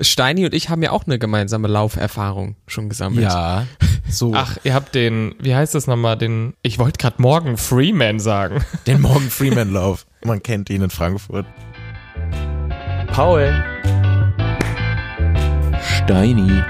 Steini 0.00 0.44
und 0.44 0.54
ich 0.54 0.70
haben 0.70 0.82
ja 0.82 0.90
auch 0.90 1.04
eine 1.06 1.20
gemeinsame 1.20 1.68
Lauferfahrung 1.68 2.56
schon 2.66 2.88
gesammelt. 2.88 3.30
Ja, 3.30 3.64
so. 4.10 4.32
Ach, 4.34 4.56
ihr 4.64 4.74
habt 4.74 4.96
den, 4.96 5.36
wie 5.38 5.54
heißt 5.54 5.72
das 5.72 5.86
nochmal, 5.86 6.18
den, 6.18 6.54
ich 6.62 6.80
wollte 6.80 6.98
gerade 6.98 7.22
Morgan 7.22 7.56
Freeman 7.56 8.18
sagen. 8.18 8.64
Den 8.88 9.00
Morgan 9.00 9.30
Freeman 9.30 9.72
Lauf. 9.72 10.04
Man 10.24 10.42
kennt 10.42 10.68
ihn 10.68 10.82
in 10.82 10.90
Frankfurt. 10.90 11.46
Paul. 13.12 13.52
Steini. 15.80 16.60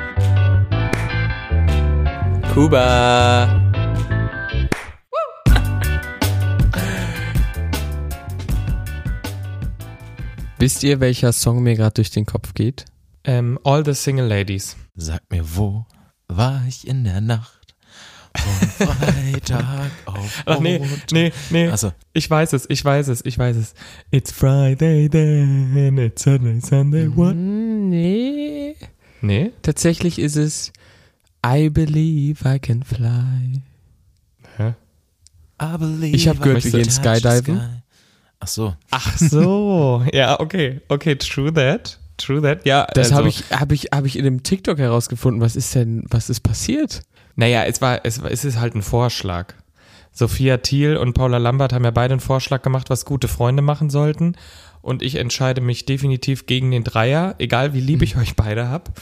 Kuba. 2.52 3.62
Wisst 10.59 10.82
ihr, 10.82 11.00
welcher 11.00 11.32
Song 11.32 11.62
mir 11.62 11.75
gerade 11.75 11.95
durch 11.95 12.11
den 12.11 12.27
Kopf 12.27 12.52
geht? 12.52 12.84
Ähm, 13.25 13.59
All 13.64 13.84
the 13.84 13.95
Single 13.95 14.27
Ladies. 14.27 14.77
Sag 14.95 15.22
mir, 15.30 15.45
wo 15.56 15.87
war 16.28 16.62
ich 16.69 16.87
in 16.87 17.05
der 17.05 17.20
Nacht? 17.20 17.74
Von 18.37 18.88
Freitag 18.88 19.91
auf 20.06 20.42
Ach 20.47 20.59
nee, 20.60 20.78
Montag? 20.80 21.12
nee, 21.12 21.33
nee. 21.50 21.69
Also, 21.69 21.92
Ich 22.12 22.28
weiß 22.28 22.52
es, 22.52 22.66
ich 22.69 22.84
weiß 22.84 23.09
es, 23.09 23.24
ich 23.24 23.38
weiß 23.38 23.56
es. 23.56 23.74
It's 24.10 24.33
Friday 24.33 25.09
then, 25.09 25.97
it's 25.98 26.23
Saturday, 26.23 26.60
Sunday, 26.60 27.09
what? 27.16 27.33
Hm, 27.33 27.91
nee. 27.91 28.77
Nee? 29.20 29.52
Tatsächlich 29.62 30.19
ist 30.19 30.36
es 30.36 30.72
I 31.47 31.70
Believe 31.70 32.45
I 32.47 32.59
Can 32.59 32.83
Fly. 32.83 33.62
Hä? 34.56 34.75
I 35.62 35.78
believe 35.78 36.16
Ich 36.16 36.27
hab 36.28 36.42
gehört, 36.42 36.64
I 36.64 36.64
wir 36.64 36.70
can 36.72 36.83
gehen 36.83 36.91
skydiven. 36.91 37.56
sky. 37.61 37.83
Ach 38.41 38.48
so. 38.48 38.75
Ach 38.91 39.16
so, 39.16 40.05
ja, 40.12 40.38
okay, 40.41 40.80
okay, 40.88 41.14
true 41.16 41.52
that, 41.55 41.98
true 42.16 42.42
that, 42.42 42.64
ja. 42.66 42.86
Das 42.95 43.06
also, 43.09 43.16
habe 43.16 43.28
ich, 43.28 43.45
hab 43.50 43.73
ich, 43.73 43.84
hab 43.92 44.04
ich 44.04 44.18
in 44.18 44.27
einem 44.27 44.42
TikTok 44.42 44.78
herausgefunden. 44.78 45.41
Was 45.41 45.56
ist 45.56 45.74
denn, 45.74 46.05
was 46.10 46.30
ist 46.30 46.41
passiert? 46.41 47.02
Naja, 47.36 47.64
es 47.64 47.80
war, 47.80 48.00
es, 48.05 48.22
war- 48.22 48.30
es 48.30 48.44
ist 48.44 48.58
halt 48.61 48.75
ein 48.75 48.83
Vorschlag. 48.83 49.55
Sophia 50.12 50.58
Thiel 50.58 50.97
und 50.97 51.14
Paula 51.14 51.39
Lambert 51.39 51.72
haben 51.72 51.84
ja 51.84 51.91
beide 51.91 52.14
einen 52.14 52.20
Vorschlag 52.20 52.62
gemacht, 52.62 52.89
was 52.89 53.05
gute 53.05 53.27
Freunde 53.27 53.62
machen 53.62 53.91
sollten. 53.91 54.36
Und 54.80 55.02
ich 55.02 55.16
entscheide 55.16 55.61
mich 55.61 55.86
definitiv 55.86 56.47
gegen 56.47 56.70
den 56.70 56.84
Dreier, 56.84 57.34
egal 57.39 57.74
wie 57.74 57.80
lieb 57.80 58.02
ich 58.02 58.17
euch 58.17 58.36
beide 58.36 58.69
hab. 58.69 58.92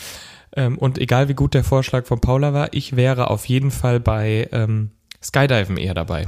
Ähm, 0.55 0.78
und 0.78 0.98
egal 0.98 1.28
wie 1.28 1.34
gut 1.34 1.55
der 1.55 1.65
Vorschlag 1.65 2.06
von 2.06 2.20
Paula 2.20 2.53
war, 2.55 2.69
ich 2.72 2.97
wäre 2.97 3.31
auf 3.31 3.47
jeden 3.47 3.70
Fall 3.70 4.00
bei 4.00 4.48
ähm, 4.53 4.91
Skydiven 5.22 5.77
eher 5.77 5.94
dabei. 5.94 6.27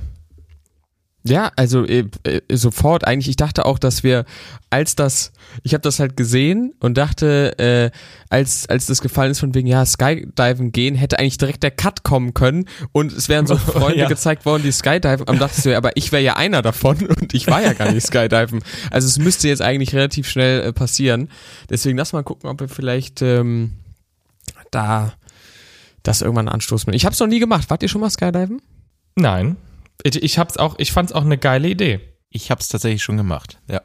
Ja, 1.27 1.51
also 1.57 1.87
äh, 1.87 2.05
äh, 2.25 2.43
sofort 2.55 3.07
eigentlich. 3.07 3.31
Ich 3.31 3.37
dachte 3.37 3.65
auch, 3.65 3.79
dass 3.79 4.03
wir, 4.03 4.27
als 4.69 4.95
das, 4.95 5.33
ich 5.63 5.73
habe 5.73 5.81
das 5.81 5.99
halt 5.99 6.19
gesehen 6.19 6.75
und 6.81 6.99
dachte, 6.99 7.59
äh, 7.59 7.91
als 8.29 8.69
als 8.69 8.85
das 8.85 9.01
gefallen 9.01 9.31
ist 9.31 9.41
von 9.41 9.55
wegen 9.55 9.67
ja 9.67 9.87
Skydiven 9.87 10.71
gehen, 10.71 10.95
hätte 10.95 11.19
eigentlich 11.19 11.39
direkt 11.39 11.63
der 11.63 11.71
Cut 11.71 12.03
kommen 12.03 12.35
können 12.35 12.67
und 12.93 13.11
es 13.11 13.31
wären 13.31 13.47
so 13.47 13.57
Freunde 13.57 14.01
Ja. 14.01 14.09
gezeigt 14.09 14.45
worden, 14.45 14.65
die 14.65 14.73
Skydiven. 14.73 15.27
Und 15.27 15.41
dachte 15.41 15.55
ich 15.57 15.63
so, 15.63 15.71
ja, 15.71 15.79
aber 15.79 15.97
ich 15.97 16.13
wäre 16.13 16.23
ja 16.23 16.37
einer 16.37 16.61
davon 16.61 16.99
und 17.21 17.33
ich 17.33 17.47
war 17.47 17.63
ja 17.63 17.73
gar 17.73 17.91
nicht 17.91 18.07
Skydiven. 18.07 18.63
Also 18.91 19.09
es 19.09 19.19
müsste 19.19 19.49
jetzt 19.49 19.63
eigentlich 19.63 19.95
relativ 19.95 20.29
schnell 20.29 20.61
äh, 20.61 20.73
passieren. 20.75 21.31
Deswegen 21.71 21.97
lass 21.97 22.13
mal 22.13 22.23
gucken, 22.23 22.51
ob 22.51 22.61
wir 22.61 22.69
vielleicht 22.69 23.23
ähm, 23.23 23.73
da 24.71 25.15
das 26.03 26.21
irgendwann 26.21 26.49
anstoßen. 26.51 26.93
Ich 26.93 27.07
habe 27.07 27.15
es 27.15 27.21
noch 27.21 27.29
nie 27.29 27.41
gemacht. 27.41 27.71
Wart 27.71 27.83
ihr 27.83 27.89
schon 27.89 28.03
mal 28.03 28.11
Skydiven? 28.11 28.61
Nein, 29.15 29.57
ich, 30.03 30.23
ich 30.23 30.39
hab's 30.39 30.57
auch, 30.57 30.75
ich 30.79 30.93
fand's 30.93 31.13
auch 31.13 31.25
eine 31.25 31.39
geile 31.39 31.69
Idee. 31.69 32.01
Ich 32.31 32.51
hab's 32.51 32.69
tatsächlich 32.69 33.03
schon 33.03 33.17
gemacht, 33.17 33.59
ja. 33.69 33.81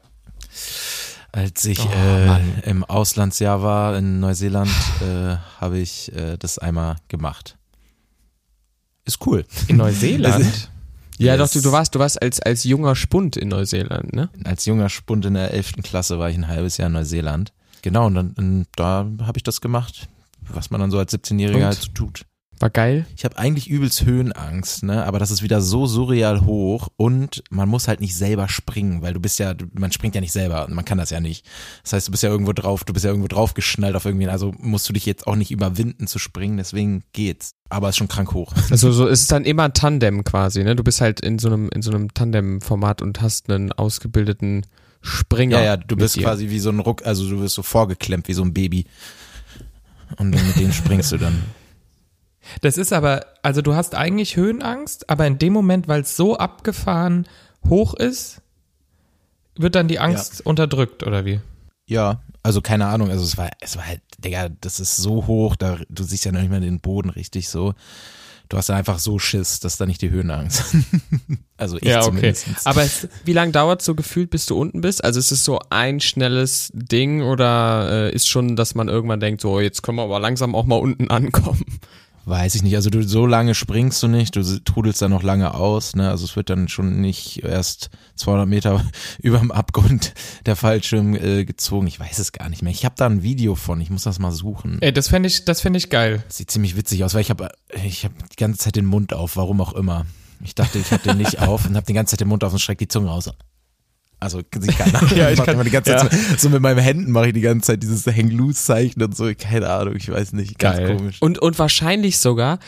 Als 1.32 1.64
ich 1.64 1.78
Oh, 1.80 1.88
äh, 1.92 2.68
im 2.68 2.82
Auslandsjahr 2.84 3.62
war 3.62 3.96
in 3.96 4.18
Neuseeland, 4.18 4.70
äh, 5.00 5.36
habe 5.60 5.78
ich 5.78 6.12
äh, 6.14 6.36
das 6.36 6.58
einmal 6.58 6.96
gemacht. 7.06 7.56
Ist 9.04 9.24
cool. 9.26 9.44
In 9.68 9.76
Neuseeland? 9.76 10.70
Ja, 11.18 11.34
Yes. 11.36 11.38
doch, 11.52 11.60
du, 11.60 11.68
du 11.68 11.72
warst, 11.72 11.94
du 11.94 11.98
warst 11.98 12.20
als, 12.22 12.40
als 12.40 12.64
junger 12.64 12.96
Spund 12.96 13.36
in 13.36 13.48
Neuseeland, 13.48 14.12
ne? 14.14 14.30
Als 14.44 14.64
junger 14.64 14.88
Spund 14.88 15.24
in 15.26 15.34
der 15.34 15.52
11. 15.52 15.74
Klasse 15.82 16.18
war 16.18 16.30
ich 16.30 16.36
ein 16.36 16.48
halbes 16.48 16.78
Jahr 16.78 16.86
in 16.86 16.94
Neuseeland. 16.94 17.52
Genau, 17.82 18.06
und 18.06 18.14
dann 18.14 18.34
und 18.38 18.66
da 18.76 19.06
habe 19.22 19.36
ich 19.36 19.42
das 19.42 19.60
gemacht, 19.60 20.08
was 20.48 20.70
man 20.70 20.80
dann 20.80 20.90
so 20.90 20.98
als 20.98 21.12
17-Jähriger 21.12 21.56
Und? 21.56 21.64
halt 21.64 21.78
so 21.78 21.88
tut. 21.92 22.24
War 22.60 22.68
geil. 22.68 23.06
Ich 23.16 23.24
habe 23.24 23.38
eigentlich 23.38 23.70
übelst 23.70 24.04
Höhenangst, 24.04 24.82
ne? 24.82 25.06
Aber 25.06 25.18
das 25.18 25.30
ist 25.30 25.42
wieder 25.42 25.62
so 25.62 25.86
surreal 25.86 26.44
hoch 26.44 26.88
und 26.98 27.42
man 27.48 27.70
muss 27.70 27.88
halt 27.88 28.00
nicht 28.00 28.14
selber 28.14 28.50
springen, 28.50 29.00
weil 29.00 29.14
du 29.14 29.20
bist 29.20 29.38
ja, 29.38 29.54
man 29.72 29.92
springt 29.92 30.14
ja 30.14 30.20
nicht 30.20 30.32
selber 30.32 30.66
und 30.66 30.74
man 30.74 30.84
kann 30.84 30.98
das 30.98 31.08
ja 31.08 31.20
nicht. 31.20 31.46
Das 31.82 31.94
heißt, 31.94 32.08
du 32.08 32.10
bist 32.10 32.22
ja 32.22 32.28
irgendwo 32.28 32.52
drauf, 32.52 32.84
du 32.84 32.92
bist 32.92 33.06
ja 33.06 33.10
irgendwo 33.10 33.28
drauf 33.28 33.54
geschnallt 33.54 33.96
auf 33.96 34.04
irgendwie, 34.04 34.28
also 34.28 34.52
musst 34.58 34.86
du 34.86 34.92
dich 34.92 35.06
jetzt 35.06 35.26
auch 35.26 35.36
nicht 35.36 35.50
überwinden 35.50 36.06
zu 36.06 36.18
springen, 36.18 36.58
deswegen 36.58 37.02
geht's. 37.14 37.54
Aber 37.70 37.88
es 37.88 37.94
ist 37.94 37.96
schon 37.98 38.08
krank 38.08 38.34
hoch. 38.34 38.52
Also 38.70 38.92
so 38.92 39.08
es 39.08 39.22
ist 39.22 39.32
dann 39.32 39.46
immer 39.46 39.72
Tandem 39.72 40.22
quasi, 40.22 40.62
ne? 40.62 40.76
Du 40.76 40.84
bist 40.84 41.00
halt 41.00 41.20
in 41.20 41.38
so 41.38 41.48
einem 41.48 41.70
in 41.70 41.80
so 41.80 41.90
einem 41.90 42.12
Tandem-Format 42.12 43.00
und 43.00 43.22
hast 43.22 43.48
einen 43.48 43.72
ausgebildeten 43.72 44.66
Springer. 45.00 45.60
Ja, 45.60 45.64
ja, 45.64 45.76
du 45.78 45.96
bist 45.96 46.16
dir. 46.16 46.24
quasi 46.24 46.50
wie 46.50 46.58
so 46.58 46.68
ein 46.68 46.80
Ruck, 46.80 47.06
also 47.06 47.26
du 47.26 47.40
wirst 47.40 47.54
so 47.54 47.62
vorgeklemmt 47.62 48.28
wie 48.28 48.34
so 48.34 48.42
ein 48.42 48.52
Baby. 48.52 48.84
Und 50.16 50.28
mit 50.28 50.56
denen 50.56 50.74
springst 50.74 51.12
du 51.12 51.16
dann. 51.16 51.42
Das 52.60 52.76
ist 52.76 52.92
aber, 52.92 53.26
also 53.42 53.62
du 53.62 53.74
hast 53.74 53.94
eigentlich 53.94 54.36
Höhenangst, 54.36 55.08
aber 55.10 55.26
in 55.26 55.38
dem 55.38 55.52
Moment, 55.52 55.88
weil 55.88 56.02
es 56.02 56.16
so 56.16 56.36
abgefahren 56.36 57.26
hoch 57.68 57.94
ist, 57.94 58.40
wird 59.56 59.74
dann 59.74 59.88
die 59.88 59.98
Angst 59.98 60.44
unterdrückt, 60.44 61.02
oder 61.02 61.24
wie? 61.24 61.40
Ja, 61.86 62.20
also 62.42 62.62
keine 62.62 62.86
Ahnung, 62.86 63.10
also 63.10 63.24
es 63.24 63.36
war, 63.36 63.50
es 63.60 63.76
war 63.76 63.86
halt, 63.86 64.00
Digga, 64.18 64.48
das 64.48 64.80
ist 64.80 64.96
so 64.96 65.26
hoch, 65.26 65.56
da, 65.56 65.78
du 65.88 66.02
siehst 66.02 66.24
ja 66.24 66.32
noch 66.32 66.40
nicht 66.40 66.50
mal 66.50 66.60
den 66.60 66.80
Boden 66.80 67.10
richtig 67.10 67.48
so. 67.48 67.74
Du 68.48 68.56
hast 68.56 68.68
ja 68.68 68.74
einfach 68.74 68.98
so 68.98 69.20
Schiss, 69.20 69.60
dass 69.60 69.76
da 69.76 69.86
nicht 69.86 70.02
die 70.02 70.10
Höhenangst. 70.10 70.74
also 71.56 71.76
ich 71.76 71.84
Ja, 71.84 72.00
okay. 72.00 72.34
zumindest. 72.34 72.66
Aber 72.66 72.82
es, 72.82 73.08
wie 73.24 73.32
lange 73.32 73.52
dauert 73.52 73.80
so 73.80 73.94
gefühlt, 73.94 74.30
bis 74.30 74.46
du 74.46 74.56
unten 74.56 74.80
bist? 74.80 75.04
Also 75.04 75.20
ist 75.20 75.30
es 75.30 75.44
so 75.44 75.60
ein 75.70 76.00
schnelles 76.00 76.70
Ding 76.74 77.22
oder 77.22 78.08
äh, 78.08 78.12
ist 78.12 78.28
schon, 78.28 78.56
dass 78.56 78.74
man 78.74 78.88
irgendwann 78.88 79.20
denkt, 79.20 79.40
so 79.40 79.60
jetzt 79.60 79.82
können 79.82 79.98
wir 79.98 80.02
aber 80.02 80.18
langsam 80.18 80.56
auch 80.56 80.64
mal 80.64 80.80
unten 80.80 81.10
ankommen? 81.10 81.64
Weiß 82.26 82.54
ich 82.54 82.62
nicht, 82.62 82.76
also 82.76 82.90
du 82.90 83.02
so 83.02 83.26
lange 83.26 83.54
springst 83.54 84.02
du 84.02 84.08
nicht, 84.08 84.36
du 84.36 84.42
trudelst 84.42 85.00
dann 85.00 85.10
noch 85.10 85.22
lange 85.22 85.54
aus, 85.54 85.96
ne? 85.96 86.10
Also 86.10 86.24
es 86.26 86.36
wird 86.36 86.50
dann 86.50 86.68
schon 86.68 87.00
nicht 87.00 87.42
erst 87.42 87.90
200 88.16 88.46
Meter 88.46 88.84
überm 89.18 89.50
Abgrund 89.50 90.12
der 90.44 90.54
Fallschirm 90.54 91.14
äh, 91.14 91.44
gezogen. 91.44 91.86
Ich 91.86 91.98
weiß 91.98 92.18
es 92.18 92.32
gar 92.32 92.48
nicht 92.48 92.62
mehr. 92.62 92.72
Ich 92.72 92.84
habe 92.84 92.94
da 92.96 93.06
ein 93.06 93.22
Video 93.22 93.54
von, 93.54 93.80
ich 93.80 93.90
muss 93.90 94.02
das 94.02 94.18
mal 94.18 94.32
suchen. 94.32 94.78
Ey, 94.80 94.92
das 94.92 95.08
fände 95.08 95.28
ich, 95.28 95.44
das 95.44 95.62
fände 95.62 95.78
ich 95.78 95.88
geil. 95.88 96.22
Sieht 96.28 96.50
ziemlich 96.50 96.76
witzig 96.76 97.04
aus, 97.04 97.14
weil 97.14 97.22
ich 97.22 97.30
habe 97.30 97.48
ich 97.82 98.04
hab 98.04 98.12
die 98.28 98.36
ganze 98.36 98.58
Zeit 98.58 98.76
den 98.76 98.86
Mund 98.86 99.14
auf, 99.14 99.36
warum 99.36 99.60
auch 99.60 99.72
immer. 99.72 100.06
Ich 100.42 100.54
dachte, 100.54 100.78
ich 100.78 100.90
habe 100.92 101.02
den 101.02 101.18
nicht 101.18 101.38
auf 101.40 101.66
und 101.66 101.76
habe 101.76 101.86
die 101.86 101.94
ganze 101.94 102.12
Zeit 102.12 102.20
den 102.20 102.28
Mund 102.28 102.44
auf 102.44 102.52
und 102.52 102.58
schreck 102.58 102.78
die 102.78 102.88
Zunge 102.88 103.08
raus. 103.08 103.30
Also 104.20 104.42
sieht 104.58 104.76
keiner. 104.78 105.12
Ja, 105.16 105.30
ich 105.30 105.42
kann- 105.42 105.54
immer 105.54 105.64
die 105.64 105.70
ganze 105.70 105.92
ja. 105.92 105.98
Zeit 105.98 106.12
so, 106.12 106.36
so 106.36 106.48
mit 106.50 106.60
meinen 106.62 106.78
Händen 106.78 107.10
mache 107.10 107.28
ich 107.28 107.32
die 107.32 107.40
ganze 107.40 107.68
Zeit 107.68 107.82
dieses 107.82 108.06
Hang 108.06 108.28
Loose 108.30 108.62
Zeichen 108.62 109.02
und 109.02 109.16
so. 109.16 109.30
Keine 109.38 109.68
Ahnung, 109.70 109.96
ich 109.96 110.10
weiß 110.10 110.34
nicht. 110.34 110.58
Ganz 110.58 110.76
Geil. 110.78 110.96
komisch. 110.96 111.16
Und, 111.20 111.38
und 111.38 111.58
wahrscheinlich 111.58 112.18
sogar 112.18 112.58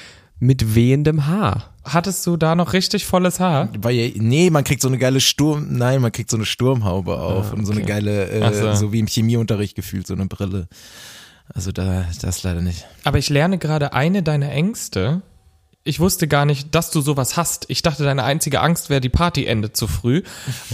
mit 0.40 0.74
wehendem 0.74 1.26
Haar. 1.26 1.68
Hattest 1.84 2.26
du 2.26 2.36
da 2.36 2.54
noch 2.54 2.72
richtig 2.72 3.04
volles 3.06 3.38
Haar? 3.38 3.68
Weil, 3.78 3.94
ja- 3.94 4.10
nee, 4.16 4.50
man 4.50 4.64
kriegt 4.64 4.80
so 4.82 4.88
eine 4.88 4.98
geile 4.98 5.20
Sturm, 5.20 5.66
nein, 5.70 6.00
man 6.00 6.10
kriegt 6.10 6.30
so 6.30 6.36
eine 6.36 6.46
Sturmhaube 6.46 7.16
auf 7.18 7.50
Ah, 7.50 7.54
und 7.54 7.66
so 7.66 7.72
eine 7.72 7.82
okay. 7.82 7.88
geile, 7.90 8.28
äh, 8.30 8.52
so. 8.54 8.74
so. 8.74 8.92
wie 8.92 8.98
im 9.00 9.06
Chemieunterricht 9.06 9.76
gefühlt, 9.76 10.06
so 10.06 10.14
eine 10.14 10.26
Brille. 10.26 10.68
Also 11.54 11.70
da, 11.70 12.06
das 12.22 12.42
leider 12.44 12.62
nicht. 12.62 12.86
Aber 13.04 13.18
ich 13.18 13.28
lerne 13.28 13.58
gerade 13.58 13.92
eine 13.92 14.22
deiner 14.22 14.50
Ängste. 14.50 15.22
Ich 15.84 15.98
wusste 15.98 16.28
gar 16.28 16.44
nicht, 16.44 16.74
dass 16.74 16.90
du 16.92 17.00
sowas 17.00 17.36
hast. 17.36 17.64
Ich 17.68 17.82
dachte, 17.82 18.04
deine 18.04 18.22
einzige 18.24 18.60
Angst 18.60 18.88
wäre, 18.88 19.00
die 19.00 19.08
Party 19.08 19.46
endet 19.46 19.76
zu 19.76 19.86
früh 19.88 20.22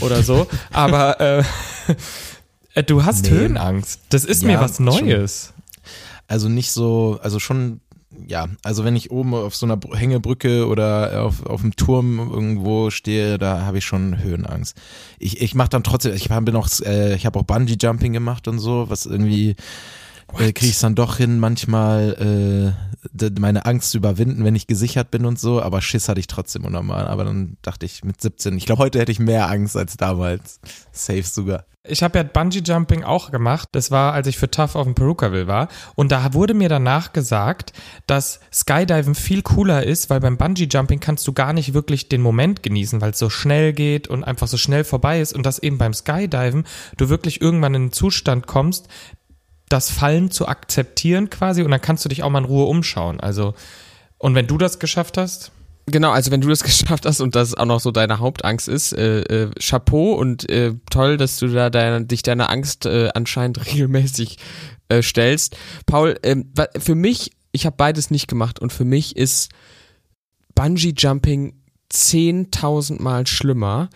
oder 0.00 0.22
so. 0.22 0.46
Aber 0.72 1.18
äh, 2.74 2.82
du 2.84 3.04
hast 3.04 3.24
Nee. 3.24 3.30
Höhenangst. 3.30 4.00
Das 4.10 4.24
ist 4.24 4.42
Ja, 4.42 4.48
mir 4.48 4.60
was 4.60 4.76
schon. 4.76 4.84
Neues. 4.86 5.52
Also 6.26 6.50
nicht 6.50 6.72
so, 6.72 7.18
also 7.22 7.38
schon, 7.38 7.80
ja, 8.26 8.48
also 8.62 8.84
wenn 8.84 8.96
ich 8.96 9.10
oben 9.10 9.32
auf 9.34 9.56
so 9.56 9.64
einer 9.64 9.78
Br- 9.78 9.96
Hängebrücke 9.96 10.66
oder 10.66 11.22
auf, 11.22 11.46
auf 11.46 11.62
dem 11.62 11.74
Turm 11.74 12.18
irgendwo 12.18 12.90
stehe, 12.90 13.38
da 13.38 13.62
habe 13.62 13.78
ich 13.78 13.86
schon 13.86 14.22
Höhenangst. 14.22 14.76
Ich, 15.18 15.40
ich 15.40 15.54
mache 15.54 15.70
dann 15.70 15.84
trotzdem, 15.84 16.12
ich 16.14 16.28
hab- 16.28 16.44
bin 16.44 16.54
auch, 16.54 16.68
äh, 16.84 17.14
ich 17.14 17.24
habe 17.24 17.38
auch 17.38 17.44
Bungee 17.44 17.78
Jumping 17.80 18.12
gemacht 18.12 18.46
und 18.46 18.58
so, 18.58 18.90
was 18.90 19.06
irgendwie 19.06 19.56
äh, 20.36 20.52
kriege 20.52 20.70
ich 20.70 20.78
dann 20.78 20.94
doch 20.94 21.16
hin, 21.16 21.38
manchmal 21.38 22.74
äh, 22.74 23.38
meine 23.38 23.64
Angst 23.66 23.90
zu 23.90 23.98
überwinden, 23.98 24.44
wenn 24.44 24.56
ich 24.56 24.66
gesichert 24.66 25.10
bin 25.10 25.24
und 25.24 25.38
so, 25.38 25.62
aber 25.62 25.80
Schiss 25.80 26.08
hatte 26.08 26.20
ich 26.20 26.26
trotzdem 26.26 26.64
unnormal. 26.64 27.06
Aber 27.06 27.24
dann 27.24 27.56
dachte 27.62 27.86
ich 27.86 28.04
mit 28.04 28.20
17, 28.20 28.56
ich 28.56 28.66
glaube, 28.66 28.82
heute 28.82 28.98
hätte 28.98 29.12
ich 29.12 29.18
mehr 29.18 29.48
Angst 29.48 29.76
als 29.76 29.96
damals. 29.96 30.60
Safe 30.92 31.22
sogar. 31.22 31.64
Ich 31.90 32.02
habe 32.02 32.18
ja 32.18 32.22
Bungee 32.22 32.60
Jumping 32.60 33.02
auch 33.02 33.30
gemacht. 33.30 33.68
Das 33.72 33.90
war, 33.90 34.12
als 34.12 34.26
ich 34.26 34.36
für 34.36 34.50
Tough 34.50 34.74
auf 34.74 34.84
dem 34.84 34.94
Perukaville 34.94 35.46
war. 35.46 35.68
Und 35.94 36.12
da 36.12 36.34
wurde 36.34 36.52
mir 36.52 36.68
danach 36.68 37.12
gesagt, 37.12 37.72
dass 38.06 38.40
Skydiven 38.52 39.14
viel 39.14 39.42
cooler 39.42 39.84
ist, 39.84 40.10
weil 40.10 40.20
beim 40.20 40.36
Bungee 40.36 40.68
Jumping 40.70 41.00
kannst 41.00 41.26
du 41.26 41.32
gar 41.32 41.52
nicht 41.52 41.72
wirklich 41.72 42.08
den 42.08 42.20
Moment 42.20 42.62
genießen, 42.62 43.00
weil 43.00 43.12
es 43.12 43.18
so 43.18 43.30
schnell 43.30 43.72
geht 43.72 44.06
und 44.06 44.24
einfach 44.24 44.48
so 44.48 44.58
schnell 44.58 44.84
vorbei 44.84 45.20
ist. 45.20 45.34
Und 45.34 45.46
dass 45.46 45.60
eben 45.60 45.78
beim 45.78 45.94
Skydiven 45.94 46.66
du 46.98 47.08
wirklich 47.08 47.40
irgendwann 47.40 47.74
in 47.74 47.82
einen 47.82 47.92
Zustand 47.92 48.46
kommst, 48.46 48.88
das 49.68 49.90
Fallen 49.90 50.30
zu 50.30 50.46
akzeptieren 50.48 51.30
quasi 51.30 51.62
und 51.62 51.70
dann 51.70 51.80
kannst 51.80 52.04
du 52.04 52.08
dich 52.08 52.22
auch 52.22 52.30
mal 52.30 52.38
in 52.40 52.44
Ruhe 52.44 52.64
umschauen. 52.66 53.20
Also, 53.20 53.54
und 54.18 54.34
wenn 54.34 54.46
du 54.46 54.58
das 54.58 54.78
geschafft 54.78 55.16
hast, 55.18 55.52
Genau, 55.90 56.10
also 56.10 56.30
wenn 56.30 56.42
du 56.42 56.48
das 56.50 56.62
geschafft 56.64 57.06
hast 57.06 57.22
und 57.22 57.34
das 57.34 57.54
auch 57.54 57.64
noch 57.64 57.80
so 57.80 57.90
deine 57.90 58.18
Hauptangst 58.18 58.68
ist, 58.68 58.92
äh, 58.92 59.20
äh, 59.20 59.50
Chapeau 59.58 60.12
und 60.12 60.46
äh, 60.50 60.74
toll, 60.90 61.16
dass 61.16 61.38
du 61.38 61.48
da 61.48 61.70
deine, 61.70 62.04
dich 62.04 62.22
deiner 62.22 62.50
Angst 62.50 62.84
äh, 62.84 63.08
anscheinend 63.14 63.64
regelmäßig 63.72 64.36
äh, 64.90 65.00
stellst. 65.02 65.56
Paul, 65.86 66.16
wa- 66.54 66.68
für 66.78 66.94
mich, 66.94 67.30
ich 67.52 67.64
habe 67.64 67.76
beides 67.78 68.10
nicht 68.10 68.28
gemacht 68.28 68.58
und 68.60 68.70
für 68.70 68.84
mich 68.84 69.16
ist 69.16 69.48
Bungee 70.54 70.92
Jumping 70.94 71.54
10.000 71.90 73.00
Mal 73.00 73.26
schlimmer. 73.26 73.88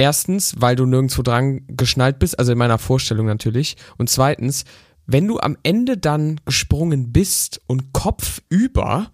Erstens, 0.00 0.54
weil 0.56 0.76
du 0.76 0.86
nirgendwo 0.86 1.20
dran 1.20 1.60
geschnallt 1.68 2.18
bist, 2.18 2.38
also 2.38 2.52
in 2.52 2.56
meiner 2.56 2.78
Vorstellung 2.78 3.26
natürlich. 3.26 3.76
Und 3.98 4.08
zweitens, 4.08 4.64
wenn 5.04 5.28
du 5.28 5.38
am 5.38 5.58
Ende 5.62 5.98
dann 5.98 6.40
gesprungen 6.46 7.12
bist 7.12 7.60
und 7.66 7.92
kopfüber 7.92 9.12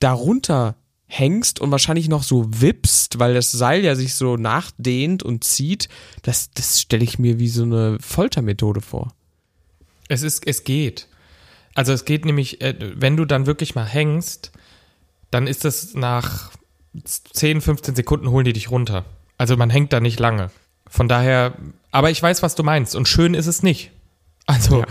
darunter 0.00 0.76
hängst 1.06 1.62
und 1.62 1.70
wahrscheinlich 1.70 2.10
noch 2.10 2.22
so 2.22 2.44
wippst, 2.60 3.18
weil 3.18 3.32
das 3.32 3.52
Seil 3.52 3.82
ja 3.82 3.94
sich 3.94 4.16
so 4.16 4.36
nachdehnt 4.36 5.22
und 5.22 5.44
zieht, 5.44 5.88
das, 6.20 6.50
das 6.50 6.82
stelle 6.82 7.04
ich 7.04 7.18
mir 7.18 7.38
wie 7.38 7.48
so 7.48 7.62
eine 7.62 7.96
Foltermethode 7.98 8.82
vor. 8.82 9.14
es 10.10 10.22
ist, 10.22 10.46
es 10.46 10.62
geht. 10.62 11.08
Also 11.74 11.94
es 11.94 12.04
geht 12.04 12.26
nämlich, 12.26 12.60
äh, 12.60 12.74
wenn 12.96 13.16
du 13.16 13.24
dann 13.24 13.46
wirklich 13.46 13.74
mal 13.74 13.86
hängst, 13.86 14.52
dann 15.30 15.46
ist 15.46 15.64
das 15.64 15.94
nach 15.94 16.50
10, 17.02 17.62
15 17.62 17.94
Sekunden 17.94 18.28
holen 18.28 18.44
die 18.44 18.52
dich 18.52 18.70
runter. 18.70 19.06
Also 19.38 19.56
man 19.56 19.70
hängt 19.70 19.92
da 19.92 20.00
nicht 20.00 20.20
lange. 20.20 20.50
Von 20.88 21.08
daher, 21.08 21.54
aber 21.90 22.10
ich 22.10 22.22
weiß, 22.22 22.42
was 22.42 22.54
du 22.54 22.62
meinst 22.62 22.94
und 22.94 23.08
schön 23.08 23.34
ist 23.34 23.46
es 23.46 23.62
nicht. 23.62 23.90
Also 24.46 24.80
Ja. 24.80 24.86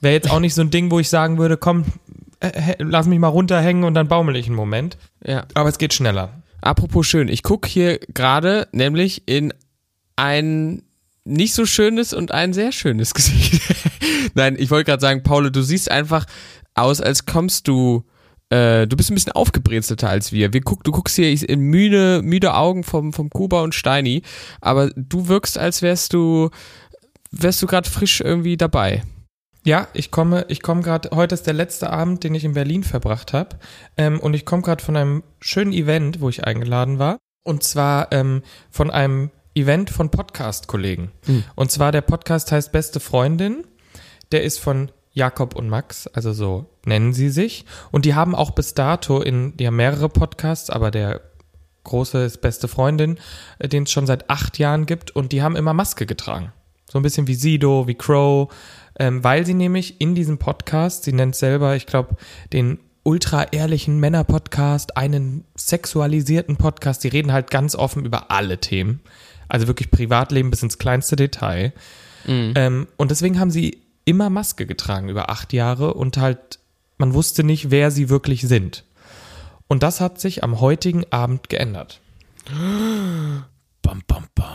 wäre 0.00 0.14
jetzt 0.14 0.30
auch 0.30 0.40
nicht 0.40 0.54
so 0.54 0.62
ein 0.62 0.70
Ding, 0.70 0.90
wo 0.90 0.98
ich 0.98 1.08
sagen 1.08 1.38
würde, 1.38 1.56
komm, 1.56 1.84
äh, 2.40 2.74
lass 2.78 3.06
mich 3.06 3.18
mal 3.18 3.28
runterhängen 3.28 3.84
und 3.84 3.94
dann 3.94 4.08
baumel 4.08 4.34
ich 4.36 4.46
einen 4.46 4.56
Moment. 4.56 4.96
Ja. 5.24 5.44
Aber 5.54 5.68
es 5.68 5.78
geht 5.78 5.94
schneller. 5.94 6.42
Apropos 6.60 7.06
schön, 7.06 7.28
ich 7.28 7.42
gucke 7.42 7.68
hier 7.68 7.98
gerade 8.14 8.68
nämlich 8.72 9.22
in 9.26 9.52
ein 10.16 10.82
nicht 11.24 11.54
so 11.54 11.66
schönes 11.66 12.12
und 12.12 12.32
ein 12.32 12.52
sehr 12.52 12.72
schönes 12.72 13.14
Gesicht. 13.14 13.62
Nein, 14.34 14.56
ich 14.58 14.70
wollte 14.70 14.90
gerade 14.90 15.00
sagen, 15.00 15.22
Paul, 15.22 15.50
du 15.50 15.62
siehst 15.62 15.90
einfach 15.90 16.24
aus, 16.74 17.00
als 17.00 17.26
kommst 17.26 17.68
du, 17.68 18.04
äh, 18.52 18.86
du 18.86 18.96
bist 18.96 19.10
ein 19.10 19.14
bisschen 19.14 19.32
aufgebrezelter 19.32 20.10
als 20.10 20.30
wir. 20.30 20.52
wir 20.52 20.60
guck, 20.60 20.84
du 20.84 20.92
guckst 20.92 21.16
hier 21.16 21.30
in 21.48 21.60
müde, 21.60 22.20
müde 22.22 22.52
Augen 22.52 22.84
vom, 22.84 23.14
vom 23.14 23.30
Kuba 23.30 23.62
und 23.62 23.74
Steini, 23.74 24.22
aber 24.60 24.90
du 24.94 25.28
wirkst, 25.28 25.56
als 25.56 25.80
wärst 25.80 26.12
du, 26.12 26.50
wärst 27.30 27.62
du 27.62 27.66
gerade 27.66 27.88
frisch 27.88 28.20
irgendwie 28.20 28.58
dabei. 28.58 29.04
Ja, 29.64 29.88
ich 29.94 30.10
komme, 30.10 30.44
ich 30.48 30.60
komme 30.60 30.82
gerade, 30.82 31.10
heute 31.14 31.34
ist 31.34 31.46
der 31.46 31.54
letzte 31.54 31.90
Abend, 31.90 32.24
den 32.24 32.34
ich 32.34 32.44
in 32.44 32.52
Berlin 32.52 32.84
verbracht 32.84 33.32
habe. 33.32 33.58
Ähm, 33.96 34.20
und 34.20 34.34
ich 34.34 34.44
komme 34.44 34.60
gerade 34.60 34.84
von 34.84 34.96
einem 34.96 35.22
schönen 35.40 35.72
Event, 35.72 36.20
wo 36.20 36.28
ich 36.28 36.44
eingeladen 36.44 36.98
war. 36.98 37.18
Und 37.44 37.62
zwar 37.62 38.12
ähm, 38.12 38.42
von 38.70 38.90
einem 38.90 39.30
Event 39.54 39.88
von 39.88 40.10
Podcast-Kollegen. 40.10 41.12
Mhm. 41.26 41.44
Und 41.54 41.70
zwar 41.70 41.92
der 41.92 42.00
Podcast 42.02 42.52
heißt 42.52 42.72
Beste 42.72 43.00
Freundin. 43.00 43.64
Der 44.32 44.42
ist 44.42 44.58
von 44.58 44.90
Jakob 45.12 45.54
und 45.54 45.68
Max, 45.68 46.06
also 46.06 46.32
so 46.32 46.66
nennen 46.86 47.12
sie 47.12 47.28
sich. 47.28 47.64
Und 47.90 48.04
die 48.04 48.14
haben 48.14 48.34
auch 48.34 48.52
bis 48.52 48.74
dato 48.74 49.20
in, 49.20 49.56
die 49.56 49.66
haben 49.66 49.76
mehrere 49.76 50.08
Podcasts, 50.08 50.70
aber 50.70 50.90
der 50.90 51.20
große 51.84 52.24
ist 52.24 52.40
Beste 52.40 52.68
Freundin, 52.68 53.18
äh, 53.58 53.68
den 53.68 53.84
es 53.84 53.92
schon 53.92 54.06
seit 54.06 54.30
acht 54.30 54.58
Jahren 54.58 54.86
gibt. 54.86 55.10
Und 55.10 55.32
die 55.32 55.42
haben 55.42 55.56
immer 55.56 55.74
Maske 55.74 56.06
getragen. 56.06 56.52
So 56.90 56.98
ein 56.98 57.02
bisschen 57.02 57.26
wie 57.26 57.34
Sido, 57.34 57.86
wie 57.86 57.94
Crow, 57.94 58.52
ähm, 58.98 59.24
weil 59.24 59.46
sie 59.46 59.54
nämlich 59.54 60.00
in 60.00 60.14
diesem 60.14 60.38
Podcast, 60.38 61.04
sie 61.04 61.12
nennt 61.12 61.34
selber, 61.34 61.76
ich 61.76 61.86
glaube, 61.86 62.16
den 62.52 62.78
ultra 63.02 63.44
ehrlichen 63.44 63.98
Männer-Podcast, 63.98 64.96
einen 64.96 65.44
sexualisierten 65.56 66.56
Podcast, 66.56 67.02
die 67.02 67.08
reden 67.08 67.32
halt 67.32 67.50
ganz 67.50 67.74
offen 67.74 68.04
über 68.04 68.30
alle 68.30 68.58
Themen. 68.58 69.00
Also 69.48 69.66
wirklich 69.66 69.90
Privatleben 69.90 70.50
bis 70.50 70.62
ins 70.62 70.78
kleinste 70.78 71.16
Detail. 71.16 71.72
Ähm, 72.54 72.86
und 72.96 73.10
deswegen 73.10 73.40
haben 73.40 73.50
sie 73.50 73.81
immer 74.04 74.30
Maske 74.30 74.66
getragen 74.66 75.08
über 75.08 75.30
acht 75.30 75.52
Jahre 75.52 75.94
und 75.94 76.16
halt, 76.16 76.60
man 76.98 77.14
wusste 77.14 77.44
nicht, 77.44 77.70
wer 77.70 77.90
sie 77.90 78.08
wirklich 78.08 78.42
sind. 78.42 78.84
Und 79.68 79.82
das 79.82 80.00
hat 80.00 80.20
sich 80.20 80.44
am 80.44 80.60
heutigen 80.60 81.04
Abend 81.10 81.48
geändert. 81.48 82.00
Bam, 82.46 83.44
bam, 84.06 84.24
bam. 84.34 84.46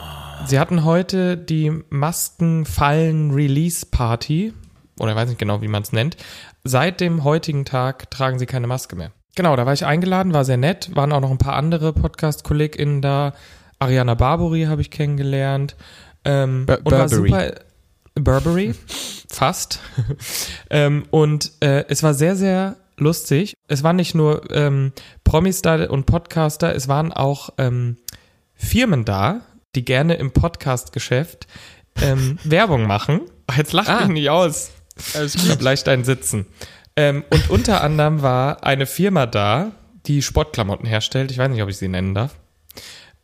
Sie 0.46 0.60
hatten 0.60 0.84
heute 0.84 1.38
die 1.38 1.72
Maskenfallen-Release-Party, 1.90 4.54
oder 5.00 5.12
ich 5.12 5.18
weiß 5.18 5.30
nicht 5.30 5.40
genau, 5.40 5.62
wie 5.62 5.68
man 5.68 5.84
es 5.84 5.92
nennt. 5.92 6.18
Seit 6.64 7.02
dem 7.02 7.24
heutigen 7.24 7.66
Tag 7.66 8.12
tragen 8.12 8.40
sie 8.40 8.46
keine 8.46 8.68
Maske 8.68 8.96
mehr. 8.96 9.12
Genau, 9.36 9.56
da 9.56 9.66
war 9.66 9.74
ich 9.74 9.86
eingeladen, 9.86 10.34
war 10.34 10.46
sehr 10.46 10.58
nett, 10.58 10.96
waren 10.96 11.12
auch 11.12 11.22
noch 11.22 11.32
ein 11.32 11.38
paar 11.38 11.56
andere 11.56 11.94
Podcast-KollegInnen 11.94 13.02
da. 13.02 13.34
Ariana 13.80 14.16
Barbary 14.16 14.64
habe 14.64 14.82
ich 14.82 14.90
kennengelernt. 14.90 15.76
Ähm, 16.26 16.66
Bur- 16.66 16.80
und 16.84 16.92
war 16.92 17.10
super. 17.10 17.54
Burberry, 18.24 18.74
fast. 19.30 19.80
ähm, 20.70 21.06
und 21.12 21.52
äh, 21.62 21.86
es 21.88 22.04
war 22.04 22.14
sehr, 22.14 22.36
sehr 22.36 22.76
lustig. 22.98 23.54
Es 23.68 23.84
waren 23.84 23.96
nicht 23.96 24.16
nur 24.16 24.50
ähm, 24.52 24.92
Promis 25.24 25.62
da 25.62 25.86
und 25.90 26.06
Podcaster, 26.06 26.74
es 26.76 26.88
waren 26.88 27.14
auch 27.14 27.50
ähm, 27.58 27.98
Firmen 28.56 29.06
da, 29.06 29.42
die 29.76 29.86
gerne 29.86 30.16
im 30.16 30.32
Podcast-Geschäft 30.32 31.48
ähm, 32.02 32.40
Werbung 32.44 32.88
machen. 32.88 33.22
Jetzt 33.56 33.74
lacht 33.74 33.90
Ah. 33.90 34.00
mich 34.02 34.10
nicht 34.10 34.30
aus. 34.30 34.72
Ich 34.98 35.50
habe 35.50 35.64
leicht 35.64 35.88
ein 35.88 36.04
Sitzen. 36.04 36.48
Ähm, 36.96 37.24
und 37.30 37.50
unter 37.52 37.82
anderem 37.84 38.24
war 38.24 38.64
eine 38.64 38.88
Firma 38.88 39.28
da, 39.28 39.72
die 40.08 40.24
Sportklamotten 40.24 40.88
herstellt. 40.88 41.30
Ich 41.32 41.38
weiß 41.38 41.50
nicht, 41.50 41.62
ob 41.62 41.70
ich 41.70 41.78
sie 41.78 41.88
nennen 41.88 42.16
darf. 42.16 42.36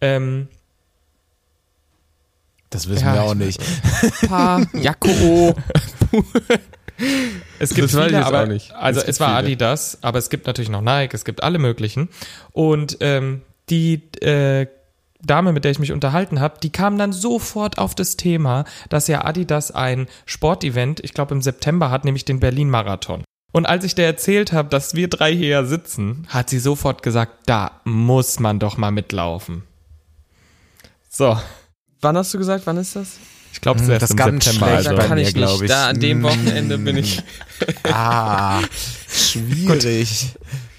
Ähm, 0.02 0.48
Das 2.74 2.90
wissen 2.90 3.06
Ja, 3.06 3.14
wir 3.14 3.24
auch 3.24 3.34
ich- 3.34 3.58
nicht. 3.60 3.62
Pa, 4.28 4.62
Jakko. 4.74 5.56
Es 7.60 7.74
gibt 7.74 7.92
Das 7.94 8.04
viele, 8.04 8.24
aber, 8.26 8.44
auch 8.44 8.48
nicht. 8.48 8.72
Also 8.76 9.02
Es 9.02 9.08
es, 9.08 9.20
war 9.20 9.30
viele. 9.30 9.40
Adidas, 9.40 9.98
aber 10.02 10.20
es 10.20 10.30
gibt 10.30 10.46
natürlich 10.46 10.70
noch 10.70 10.82
Nike, 10.82 11.16
es 11.16 11.26
gibt 11.26 11.42
alle 11.42 11.58
möglichen. 11.58 12.08
Und 12.52 12.98
ähm, 13.00 13.42
die 13.70 13.96
äh, 14.22 14.68
Dame, 15.22 15.54
mit 15.54 15.64
der 15.64 15.72
ich 15.72 15.80
mich 15.80 15.92
unterhalten 15.92 16.40
habe, 16.40 16.60
die 16.62 16.70
kam 16.70 16.98
dann 17.00 17.12
sofort 17.12 17.78
auf 17.80 17.96
das 17.96 18.16
Thema, 18.16 18.66
dass 18.90 19.08
ja 19.08 19.26
Adidas 19.26 19.72
ein 19.72 20.08
Sportevent, 20.26 21.00
ich 21.00 21.14
glaube 21.14 21.34
im 21.34 21.42
September 21.42 21.90
hat, 21.90 22.06
nämlich 22.06 22.26
den 22.26 22.40
Berlin-Marathon. 22.40 23.24
Und 23.52 23.66
als 23.66 23.84
ich 23.86 23.96
der 23.96 24.06
erzählt 24.06 24.52
habe, 24.54 24.70
dass 24.70 24.94
wir 24.94 25.08
drei 25.10 25.34
hier 25.34 25.48
ja 25.50 25.64
sitzen, 25.66 26.28
hat 26.30 26.50
sie 26.50 26.60
sofort 26.60 27.02
gesagt, 27.04 27.34
da 27.48 27.72
muss 27.86 28.40
man 28.40 28.60
doch 28.60 28.78
mal 28.78 28.92
mitlaufen. 28.92 29.64
So, 31.10 31.38
Wann 32.04 32.18
hast 32.18 32.34
du 32.34 32.38
gesagt, 32.38 32.66
wann 32.66 32.78
ist 32.78 32.96
das? 32.96 33.18
ich 33.54 33.62
glaube, 33.62 33.80
es 33.80 33.86
ist 33.88 33.92
Hm, 33.94 34.00
das 34.00 34.10
im 34.12 34.18
ganz 34.18 34.44
September. 34.46 34.68
schlecht 34.68 34.88
Also. 34.88 34.98
bei 35.02 35.08
kann 35.08 35.18
ich 35.20 35.36
nicht. 35.36 35.62
ich. 35.62 35.68
Da 35.70 35.88
an 35.90 36.00
dem 36.00 36.20
Mm. 36.20 36.24
Wochenende 36.24 36.78
bin 36.78 36.98
ich. 36.98 37.22
Ah, 37.84 38.62
schwierig. 39.10 40.28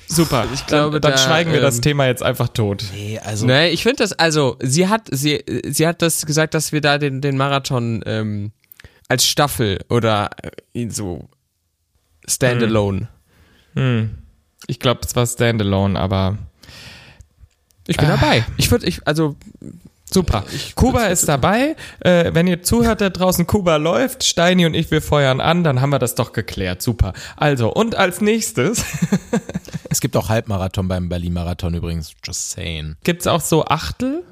Super, 0.07 0.47
Ich 0.53 0.67
glaube, 0.67 1.01
dann, 1.01 1.13
dann 1.13 1.13
da, 1.13 1.19
schweigen 1.19 1.53
wir 1.53 1.61
das 1.61 1.77
ähm, 1.77 1.83
Thema 1.83 2.07
jetzt 2.07 2.23
einfach 2.23 2.49
tot. 2.49 2.85
Nee, 2.95 3.19
also 3.25 3.47
Nee, 3.47 3.69
ich 3.71 3.83
finde 3.83 3.97
das, 4.03 4.13
also, 4.13 4.57
sie 4.61 4.87
hat, 4.89 5.09
sie, 5.11 5.43
sie 5.67 5.87
hat 5.87 6.03
das 6.03 6.27
gesagt, 6.27 6.53
dass 6.55 6.73
wir 6.73 6.81
da 6.81 6.99
den, 6.99 7.21
den 7.21 7.37
Marathon 7.37 8.03
ähm, 8.07 8.53
als 9.09 9.25
Staffel 9.27 9.81
oder 9.89 10.31
äh, 10.75 10.89
so 10.91 11.29
standalone. 12.29 13.09
Hm. 13.75 14.19
Ich 14.67 14.79
glaube, 14.79 15.01
es 15.07 15.17
war 15.17 15.27
Standalone, 15.27 15.99
aber 15.99 16.39
Ich 17.87 17.97
bin 17.97 18.07
Ah. 18.07 18.17
dabei. 18.21 18.45
Ich 18.57 18.71
würde, 18.71 18.87
ich, 18.87 19.07
also, 19.07 19.37
super. 20.15 20.45
Kuba 20.75 21.07
ist 21.07 21.29
dabei. 21.29 21.77
Äh, 22.01 22.31
wenn 22.33 22.47
ihr 22.47 22.63
zuhört 22.63 23.03
da 23.03 23.11
draußen, 23.11 23.47
Kuba 23.47 23.77
läuft, 23.77 24.25
Steini 24.25 24.65
und 24.65 24.75
ich, 24.75 24.91
wir 24.91 25.03
feuern 25.03 25.41
an, 25.41 25.65
dann 25.65 25.81
haben 25.81 25.91
wir 25.91 25.99
das 25.99 26.15
doch 26.15 26.33
geklärt. 26.33 26.81
Super. 26.81 27.13
Also, 27.37 27.73
und 27.73 27.97
als 27.97 28.21
nächstes 28.21 28.85
es 29.91 30.01
gibt 30.01 30.17
auch 30.17 30.31
Halbmarathon 30.31 30.89
beim 30.89 31.09
Berlin-Marathon 31.09 31.75
übrigens. 31.75 32.15
Just 32.25 32.53
saying. 32.53 32.97
gibt's 33.05 33.27
auch 33.27 33.43
so 33.43 33.65
Achtel? 33.67 34.25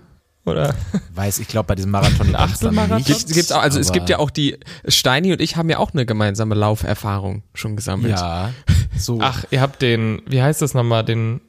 Oder? 0.44 0.74
Weiß, 1.14 1.38
ich 1.38 1.48
glaube 1.48 1.66
bei 1.66 1.74
diesem 1.74 1.90
Marathon 1.90 2.34
Achtelmarathon? 2.34 3.04
Gibt, 3.04 3.32
gibt's 3.32 3.52
auch, 3.52 3.62
also 3.62 3.78
es 3.78 3.92
gibt 3.92 4.08
ja 4.08 4.18
auch 4.18 4.30
die, 4.30 4.58
Steini 4.88 5.32
und 5.32 5.40
ich 5.40 5.56
haben 5.56 5.68
ja 5.68 5.78
auch 5.78 5.92
eine 5.92 6.06
gemeinsame 6.06 6.54
Lauferfahrung 6.54 7.42
schon 7.54 7.76
gesammelt. 7.76 8.18
Ja, 8.18 8.50
so 8.98 9.18
Ach, 9.20 9.44
ihr 9.50 9.60
habt 9.60 9.82
den, 9.82 10.22
wie 10.26 10.42
heißt 10.42 10.62
das 10.62 10.74
nochmal, 10.74 11.04
den, 11.04 11.42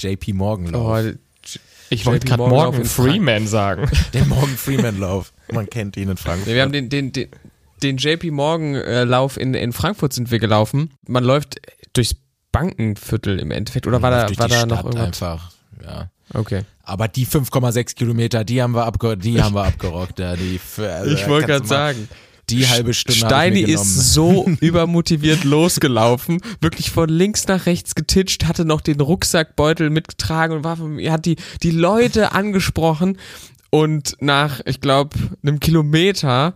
JP 0.00 0.32
Morgan 0.32 0.74
Oh, 0.74 0.94
Lauf. 0.94 1.14
Ich 1.90 2.06
wollte 2.06 2.26
gerade 2.26 2.42
Morgan 2.42 2.56
Morgan 2.56 2.84
Freeman 2.84 3.46
sagen. 3.46 3.90
Den 4.14 4.28
Morgan 4.28 4.56
Freeman 4.56 4.98
Lauf. 4.98 5.32
Man 5.52 5.68
kennt 5.68 5.96
ihn 5.96 6.08
in 6.08 6.16
Frankfurt. 6.16 6.48
Nee, 6.48 6.54
wir 6.54 6.62
haben 6.62 6.72
den, 6.72 6.88
den, 6.88 7.12
den, 7.12 7.28
den 7.82 7.96
JP 7.96 8.30
Morgan 8.30 8.74
äh, 8.76 9.04
Lauf 9.04 9.36
in, 9.36 9.54
in 9.54 9.72
Frankfurt 9.72 10.12
sind 10.12 10.30
wir 10.30 10.38
gelaufen. 10.38 10.90
Man 11.06 11.24
läuft 11.24 11.60
durchs 11.92 12.16
Bankenviertel 12.52 13.38
im 13.38 13.50
Endeffekt. 13.50 13.86
Oder 13.86 14.02
war 14.02 14.10
da, 14.10 14.38
war 14.38 14.48
da 14.48 14.54
Stadt 14.56 14.68
noch 14.68 14.84
irgendwas? 14.84 15.06
einfach. 15.06 15.52
Ja. 15.84 16.10
Okay. 16.32 16.62
Aber 16.82 17.08
die 17.08 17.26
5,6 17.26 17.94
Kilometer, 17.94 18.44
die 18.44 18.62
haben 18.62 18.74
wir, 18.74 18.84
abge 18.84 19.16
die 19.16 19.42
haben 19.42 19.54
wir 19.54 19.64
abgerockt. 19.64 20.18
Ja, 20.18 20.36
die, 20.36 20.60
also, 20.78 21.10
Ich 21.10 21.28
wollte 21.28 21.48
gerade 21.48 21.66
sagen. 21.66 22.08
Die 22.56 22.68
halbe 22.68 22.94
Stunde 22.94 23.18
Steini 23.18 23.60
ist 23.60 24.12
so 24.12 24.46
übermotiviert 24.60 25.44
losgelaufen, 25.44 26.40
wirklich 26.60 26.90
von 26.90 27.08
links 27.08 27.46
nach 27.46 27.66
rechts 27.66 27.94
getitscht, 27.94 28.44
hatte 28.44 28.64
noch 28.64 28.80
den 28.80 29.00
Rucksackbeutel 29.00 29.90
mitgetragen 29.90 30.56
und 30.56 30.64
war 30.64 30.76
von, 30.76 30.98
hat 31.10 31.26
die, 31.26 31.36
die 31.62 31.70
Leute 31.70 32.32
angesprochen 32.32 33.18
und 33.70 34.16
nach, 34.20 34.60
ich 34.64 34.80
glaube, 34.80 35.16
einem 35.42 35.60
Kilometer 35.60 36.54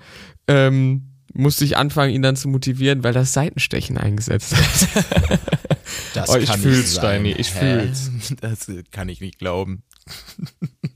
ähm, 0.48 1.10
musste 1.32 1.64
ich 1.64 1.76
anfangen, 1.76 2.12
ihn 2.12 2.22
dann 2.22 2.36
zu 2.36 2.48
motivieren, 2.48 3.04
weil 3.04 3.12
das 3.12 3.32
Seitenstechen 3.32 3.98
eingesetzt 3.98 4.54
hat. 4.56 5.40
Das 6.14 6.28
Oh, 6.28 6.36
ich 6.36 6.50
fühl's. 6.50 6.94
Steini, 6.94 7.32
ich 7.32 7.54
Hä? 7.54 7.80
fühl's. 7.80 8.10
Das 8.40 8.70
kann 8.90 9.08
ich 9.08 9.20
nicht 9.20 9.38
glauben. 9.38 9.82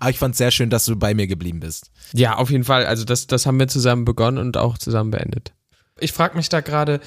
Aber 0.00 0.10
ich 0.10 0.18
fand's 0.18 0.38
sehr 0.38 0.50
schön, 0.50 0.70
dass 0.70 0.84
du 0.84 0.96
bei 0.96 1.14
mir 1.14 1.26
geblieben 1.26 1.60
bist. 1.60 1.90
Ja, 2.12 2.36
auf 2.36 2.50
jeden 2.50 2.64
Fall. 2.64 2.86
Also 2.86 3.04
das, 3.04 3.26
das 3.26 3.46
haben 3.46 3.58
wir 3.58 3.68
zusammen 3.68 4.04
begonnen 4.04 4.38
und 4.38 4.56
auch 4.56 4.78
zusammen 4.78 5.10
beendet. 5.10 5.52
Ich 5.98 6.12
frage 6.12 6.36
mich 6.36 6.48
da 6.48 6.60
gerade, 6.60 7.00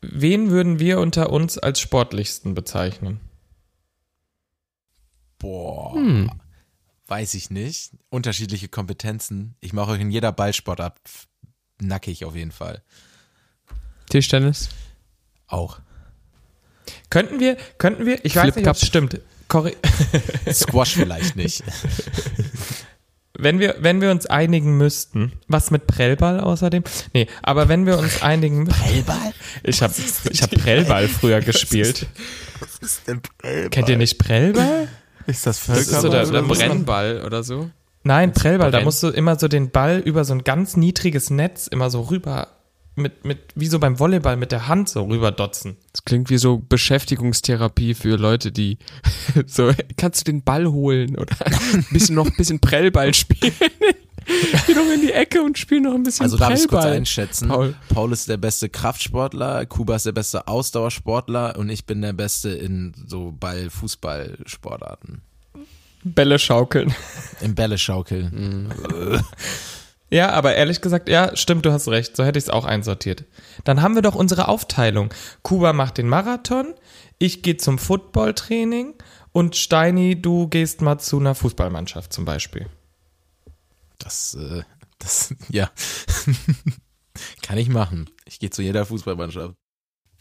wen 0.00 0.50
würden 0.50 0.78
wir 0.78 1.00
unter 1.00 1.30
uns 1.30 1.58
als 1.58 1.80
sportlichsten 1.80 2.54
bezeichnen? 2.54 3.20
Boah. 5.38 5.94
Hm. 5.94 6.30
Weiß 7.08 7.34
ich 7.34 7.50
nicht. 7.50 7.92
Unterschiedliche 8.08 8.68
Kompetenzen. 8.68 9.54
Ich 9.60 9.72
mache 9.72 9.92
euch 9.92 10.00
in 10.00 10.10
jeder 10.10 10.32
Ballsportart 10.32 10.98
nackig 11.80 12.24
auf 12.24 12.34
jeden 12.34 12.52
Fall. 12.52 12.82
Tischtennis? 14.08 14.68
Auch. 15.46 15.80
Könnten 17.10 17.40
wir, 17.40 17.56
könnten 17.78 18.06
wir, 18.06 18.24
ich 18.24 18.34
weiß 18.34 18.44
Flip 18.44 18.56
nicht, 18.56 18.68
ob 18.68 18.76
es 18.76 18.86
stimmt. 18.86 19.20
Korri 19.48 19.76
Squash 20.52 20.94
vielleicht 20.94 21.36
nicht. 21.36 21.62
wenn 23.38 23.58
wir, 23.58 23.76
wenn 23.80 24.00
wir 24.00 24.10
uns 24.10 24.26
einigen 24.26 24.76
müssten, 24.78 25.32
was 25.46 25.70
mit 25.70 25.86
Prellball 25.86 26.40
außerdem? 26.40 26.84
Nee, 27.12 27.26
aber 27.42 27.68
wenn 27.68 27.84
wir 27.86 27.98
uns 27.98 28.22
einigen 28.22 28.64
müssten. 28.64 28.82
Prellball? 28.82 29.32
Ich 29.62 29.82
habe 29.82 29.94
ich 30.30 30.42
hab 30.42 30.50
Prellball 30.50 31.08
früher 31.08 31.40
gespielt. 31.40 32.06
Was 32.60 32.76
ist 32.78 33.06
denn 33.08 33.20
Prellball? 33.38 33.70
Kennt 33.70 33.88
ihr 33.88 33.98
nicht 33.98 34.18
Prellball? 34.18 34.88
Ist 35.26 35.46
das 35.46 35.64
Das 35.66 35.78
ist 35.80 35.90
so 35.90 35.92
Völkerball? 35.94 36.10
der- 36.10 36.28
Oder 36.28 36.40
da 36.40 36.46
muss 36.46 36.58
man- 36.58 36.68
Brennball 36.68 37.22
oder 37.26 37.42
so? 37.42 37.70
Nein, 38.04 38.32
Prellball, 38.32 38.70
da 38.70 38.82
musst 38.82 39.02
du 39.02 39.08
immer 39.08 39.36
so 39.36 39.48
den 39.48 39.70
Ball 39.70 39.98
über 39.98 40.24
so 40.24 40.32
ein 40.32 40.44
ganz 40.44 40.76
niedriges 40.76 41.28
Netz 41.30 41.66
immer 41.66 41.90
so 41.90 42.02
rüber, 42.02 42.55
mit, 42.96 43.24
mit, 43.24 43.38
wie 43.54 43.66
so 43.66 43.78
beim 43.78 43.98
Volleyball 43.98 44.36
mit 44.36 44.52
der 44.52 44.68
Hand 44.68 44.88
so 44.88 45.04
rüberdotzen. 45.04 45.76
Das 45.92 46.04
klingt 46.04 46.30
wie 46.30 46.38
so 46.38 46.58
Beschäftigungstherapie 46.58 47.94
für 47.94 48.16
Leute, 48.16 48.52
die 48.52 48.78
so, 49.46 49.70
kannst 49.96 50.26
du 50.26 50.32
den 50.32 50.42
Ball 50.42 50.66
holen 50.66 51.16
oder 51.16 51.34
ein 51.46 51.86
bisschen 51.90 52.14
noch 52.14 52.26
ein 52.26 52.36
bisschen 52.36 52.60
Prellball 52.60 53.14
spielen? 53.14 53.52
Geh 54.66 54.74
doch 54.74 54.90
in 54.92 55.02
die 55.02 55.12
Ecke 55.12 55.42
und 55.42 55.56
spiel 55.56 55.80
noch 55.80 55.94
ein 55.94 56.02
bisschen 56.02 56.24
Also 56.24 56.36
darf 56.36 56.54
ich 56.54 56.66
kurz 56.66 56.84
einschätzen. 56.84 57.48
Paul. 57.48 57.74
Paul. 57.88 58.12
ist 58.12 58.28
der 58.28 58.38
beste 58.38 58.68
Kraftsportler, 58.68 59.66
Kuba 59.66 59.96
ist 59.96 60.06
der 60.06 60.12
beste 60.12 60.48
Ausdauersportler 60.48 61.56
und 61.56 61.68
ich 61.68 61.86
bin 61.86 62.02
der 62.02 62.12
beste 62.12 62.50
in 62.50 62.92
so 63.06 63.32
Ball-Fußball-Sportarten. 63.38 65.22
Bälle 66.02 66.38
schaukeln. 66.38 66.94
Im 67.40 67.54
Bälle-Schaukeln. 67.54 68.72
Ja, 70.16 70.30
aber 70.30 70.54
ehrlich 70.54 70.80
gesagt, 70.80 71.10
ja, 71.10 71.36
stimmt, 71.36 71.66
du 71.66 71.72
hast 71.72 71.88
recht. 71.88 72.16
So 72.16 72.24
hätte 72.24 72.38
ich 72.38 72.46
es 72.46 72.48
auch 72.50 72.64
einsortiert. 72.64 73.24
Dann 73.64 73.82
haben 73.82 73.96
wir 73.96 74.00
doch 74.00 74.14
unsere 74.14 74.48
Aufteilung. 74.48 75.12
Kuba 75.42 75.74
macht 75.74 75.98
den 75.98 76.08
Marathon, 76.08 76.72
ich 77.18 77.42
gehe 77.42 77.58
zum 77.58 77.76
Footballtraining 77.76 78.94
und 79.32 79.56
Steini, 79.56 80.22
du 80.22 80.48
gehst 80.48 80.80
mal 80.80 80.98
zu 80.98 81.18
einer 81.18 81.34
Fußballmannschaft 81.34 82.14
zum 82.14 82.24
Beispiel. 82.24 82.66
Das, 83.98 84.34
äh, 84.40 84.62
das, 84.98 85.34
ja. 85.50 85.70
Kann 87.42 87.58
ich 87.58 87.68
machen. 87.68 88.08
Ich 88.24 88.38
gehe 88.38 88.48
zu 88.48 88.62
jeder 88.62 88.86
Fußballmannschaft. 88.86 89.54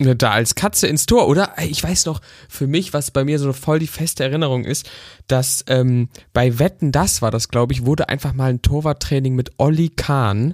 Ja, 0.02 0.14
da 0.14 0.32
als 0.32 0.56
Katze 0.56 0.88
ins 0.88 1.06
Tor, 1.06 1.28
oder? 1.28 1.54
Ich 1.68 1.82
weiß 1.82 2.06
noch, 2.06 2.20
für 2.50 2.68
mich, 2.68 2.94
was 2.94 3.12
bei 3.12 3.24
mir 3.24 3.40
so 3.40 3.54
voll 3.54 3.80
die 3.80 3.88
feste 3.88 4.24
Erinnerung 4.25 4.66
ist, 4.66 4.90
dass 5.28 5.64
ähm, 5.68 6.10
bei 6.34 6.60
Wetten, 6.60 6.92
das 6.92 7.22
war 7.22 7.32
das, 7.32 7.48
glaube 7.48 7.72
ich, 7.74 7.86
wurde 7.86 8.10
einfach 8.10 8.34
mal 8.34 8.50
ein 8.50 8.62
Torwarttraining 8.62 9.36
mit 9.36 9.52
Olli 9.58 9.90
Kahn. 9.90 10.54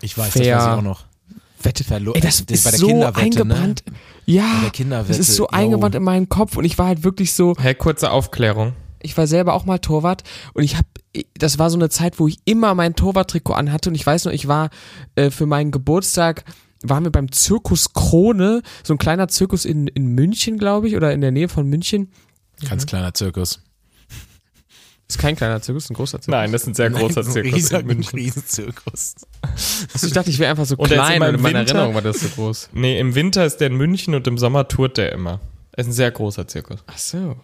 Ich 0.00 0.18
weiß, 0.18 0.32
Fair. 0.32 0.56
das 0.56 0.64
weiß 0.66 0.72
ich 0.72 0.78
auch 0.78 0.82
noch. 0.82 1.04
Wette, 1.62 1.84
Verlo- 1.84 2.14
ey, 2.14 2.20
das 2.20 2.44
das 2.46 2.58
ist 2.58 2.64
bei 2.64 2.70
der 2.70 2.78
so 2.80 2.86
Kinderwette, 2.88 3.20
eingebrannt. 3.20 3.82
ne? 3.86 3.94
Ja, 4.26 4.54
Bei 4.56 4.60
der 4.62 4.70
Kinderwette, 4.70 5.08
das 5.08 5.18
ist 5.18 5.36
so 5.36 5.48
eingebrannt 5.48 5.94
in 5.94 6.02
meinen 6.02 6.28
Kopf 6.28 6.56
und 6.56 6.64
ich 6.64 6.78
war 6.78 6.86
halt 6.86 7.04
wirklich 7.04 7.32
so, 7.34 7.54
Hey, 7.58 7.74
kurze 7.74 8.10
Aufklärung. 8.10 8.72
ich 9.02 9.16
war 9.18 9.26
selber 9.26 9.52
auch 9.54 9.66
mal 9.66 9.78
Torwart 9.78 10.24
und 10.54 10.62
ich 10.64 10.76
habe, 10.76 10.86
das 11.34 11.58
war 11.58 11.68
so 11.68 11.76
eine 11.76 11.90
Zeit, 11.90 12.18
wo 12.18 12.26
ich 12.28 12.38
immer 12.46 12.74
mein 12.74 12.96
Torwarttrikot 12.96 13.52
anhatte 13.52 13.90
und 13.90 13.94
ich 13.94 14.06
weiß 14.06 14.24
noch, 14.24 14.32
ich 14.32 14.48
war 14.48 14.70
äh, 15.16 15.30
für 15.30 15.44
meinen 15.46 15.70
Geburtstag, 15.70 16.44
waren 16.82 17.04
wir 17.04 17.10
beim 17.10 17.30
Zirkus 17.32 17.92
Krone, 17.92 18.62
so 18.82 18.94
ein 18.94 18.98
kleiner 18.98 19.28
Zirkus 19.28 19.64
in, 19.64 19.86
in 19.88 20.06
München, 20.14 20.58
glaube 20.58 20.88
ich, 20.88 20.96
oder 20.96 21.12
in 21.12 21.20
der 21.20 21.30
Nähe 21.30 21.48
von 21.48 21.66
München. 21.68 22.10
Ganz 22.68 22.86
kleiner 22.86 23.14
Zirkus. 23.14 23.62
Ist 25.08 25.18
kein 25.18 25.34
kleiner 25.34 25.60
Zirkus, 25.60 25.90
ein 25.90 25.94
großer 25.94 26.20
Zirkus. 26.20 26.30
Nein, 26.30 26.52
das 26.52 26.62
ist 26.62 26.68
ein 26.68 26.74
sehr 26.74 26.90
großer 26.90 27.22
Nein, 27.22 27.32
Zirkus 27.32 27.52
Riesen, 27.54 27.80
in 27.80 27.86
München. 27.86 28.18
Riesenzirkus. 28.18 29.14
Also 29.92 30.06
ich 30.06 30.12
dachte, 30.12 30.30
ich 30.30 30.38
wäre 30.38 30.50
einfach 30.52 30.66
so 30.66 30.76
Und 30.78 30.88
der 30.90 31.00
ist 31.02 31.06
klein 31.06 31.22
und 31.22 31.34
in 31.34 31.40
meiner 31.42 31.58
Winter- 31.60 31.74
Erinnerung 31.74 31.94
war 31.96 32.02
das 32.02 32.20
so 32.20 32.28
groß. 32.28 32.68
Nee, 32.74 33.00
im 33.00 33.14
Winter 33.16 33.44
ist 33.44 33.56
der 33.56 33.66
in 33.68 33.76
München 33.76 34.14
und 34.14 34.26
im 34.28 34.38
Sommer 34.38 34.68
tourt 34.68 34.98
der 34.98 35.10
immer. 35.12 35.40
Er 35.72 35.80
ist 35.80 35.88
ein 35.88 35.92
sehr 35.92 36.12
großer 36.12 36.46
Zirkus. 36.46 36.84
Ach 36.86 36.98
so. 36.98 37.36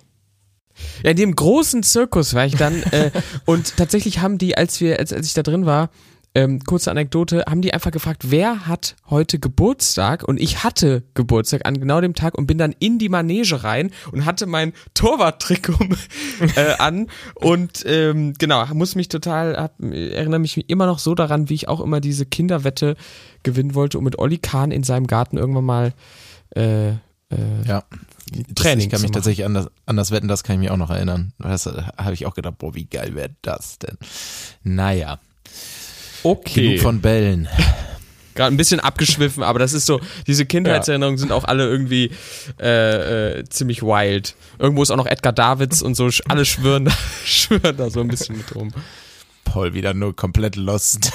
Ja, 1.03 1.11
in 1.11 1.17
dem 1.17 1.35
großen 1.35 1.83
Zirkus 1.83 2.35
war 2.35 2.47
ich 2.47 2.55
dann 2.55 2.83
äh, 2.85 3.11
und 3.47 3.77
tatsächlich 3.77 4.21
haben 4.21 4.39
die, 4.39 4.57
als 4.57 4.81
wir, 4.81 5.01
als, 5.01 5.13
als 5.13 5.27
ich 5.27 5.35
da 5.35 5.43
drin 5.43 5.67
war, 5.67 5.91
ähm, 6.37 6.61
kurze 6.61 6.91
Anekdote, 6.91 7.45
haben 7.49 7.63
die 7.63 7.73
einfach 7.73 7.91
gefragt, 7.91 8.31
wer 8.31 8.67
hat 8.67 8.95
heute 9.09 9.39
Geburtstag? 9.39 10.23
Und 10.23 10.39
ich 10.39 10.63
hatte 10.63 11.03
Geburtstag 11.15 11.65
an 11.65 11.81
genau 11.81 12.03
dem 12.03 12.15
Tag 12.15 12.37
und 12.37 12.47
bin 12.47 12.59
dann 12.59 12.75
in 12.79 12.99
die 12.99 13.09
Manege 13.09 13.65
rein 13.65 13.91
und 14.13 14.27
hatte 14.27 14.45
mein 14.45 14.75
Torwarttrikot 14.93 15.79
äh, 16.57 16.75
an 16.79 17.07
und 17.37 17.85
ähm, 17.87 18.35
genau, 18.39 18.67
muss 18.75 18.97
mich 18.97 19.09
total, 19.09 19.57
hab, 19.57 19.81
erinnere 19.81 20.39
mich 20.39 20.69
immer 20.69 20.85
noch 20.85 20.99
so 20.99 21.15
daran, 21.15 21.49
wie 21.49 21.55
ich 21.55 21.69
auch 21.69 21.81
immer 21.81 22.03
diese 22.03 22.27
Kinderwette 22.27 22.97
gewinnen 23.43 23.75
wollte 23.75 23.97
und 23.97 24.05
mit 24.05 24.19
Olli 24.19 24.37
Kahn 24.37 24.73
in 24.73 24.83
seinem 24.83 25.07
Garten 25.07 25.39
irgendwann 25.39 25.65
mal 25.65 25.95
äh, 26.55 26.91
äh, 26.91 26.97
Ja. 27.67 27.83
Training 28.57 28.87
Ich 28.87 28.91
kann 28.91 29.01
mich 29.01 29.13
tatsächlich 29.13 29.47
an 29.47 29.55
das, 29.55 29.71
an 29.87 29.97
das 29.97 30.11
Wetten, 30.11 30.29
das 30.29 30.43
kann 30.43 30.57
ich 30.57 30.61
mich 30.61 30.71
auch 30.71 30.77
noch 30.77 30.91
erinnern. 30.91 31.33
Das 31.39 31.65
äh, 31.65 31.83
habe 31.97 32.13
ich 32.13 32.27
auch 32.27 32.35
gedacht, 32.35 32.59
boah, 32.59 32.75
wie 32.75 32.85
geil 32.85 33.15
wäre 33.15 33.31
das 33.41 33.79
denn? 33.79 33.97
Naja, 34.65 35.19
Okay. 36.23 36.63
genug 36.63 36.81
von 36.81 37.01
Bällen. 37.01 37.49
Gerade 38.35 38.55
ein 38.55 38.59
bisschen 38.59 38.81
abgeschwiffen, 38.81 39.43
aber 39.43 39.59
das 39.59 39.73
ist 39.73 39.87
so, 39.87 39.99
diese 40.27 40.45
Kindheitserinnerungen 40.45 41.17
sind 41.19 41.33
auch 41.33 41.45
alle 41.45 41.67
irgendwie 41.67 42.11
äh, 42.61 43.39
äh, 43.39 43.45
ziemlich 43.49 43.83
wild. 43.83 44.37
Irgendwo 44.59 44.83
ist 44.83 44.91
auch 44.91 44.97
noch 44.97 45.07
Edgar 45.07 45.33
Davids 45.33 45.81
und 45.81 45.95
so, 45.95 46.11
alle 46.29 46.45
schwören 46.45 46.85
da, 46.85 46.93
schwören 47.25 47.77
da 47.77 47.89
so 47.89 48.01
ein 48.01 48.09
bisschen 48.09 48.37
mit 48.37 48.55
rum. 48.55 48.73
Paul 49.45 49.73
wieder 49.73 49.95
nur 49.95 50.15
komplett 50.15 50.57
lost. 50.57 51.13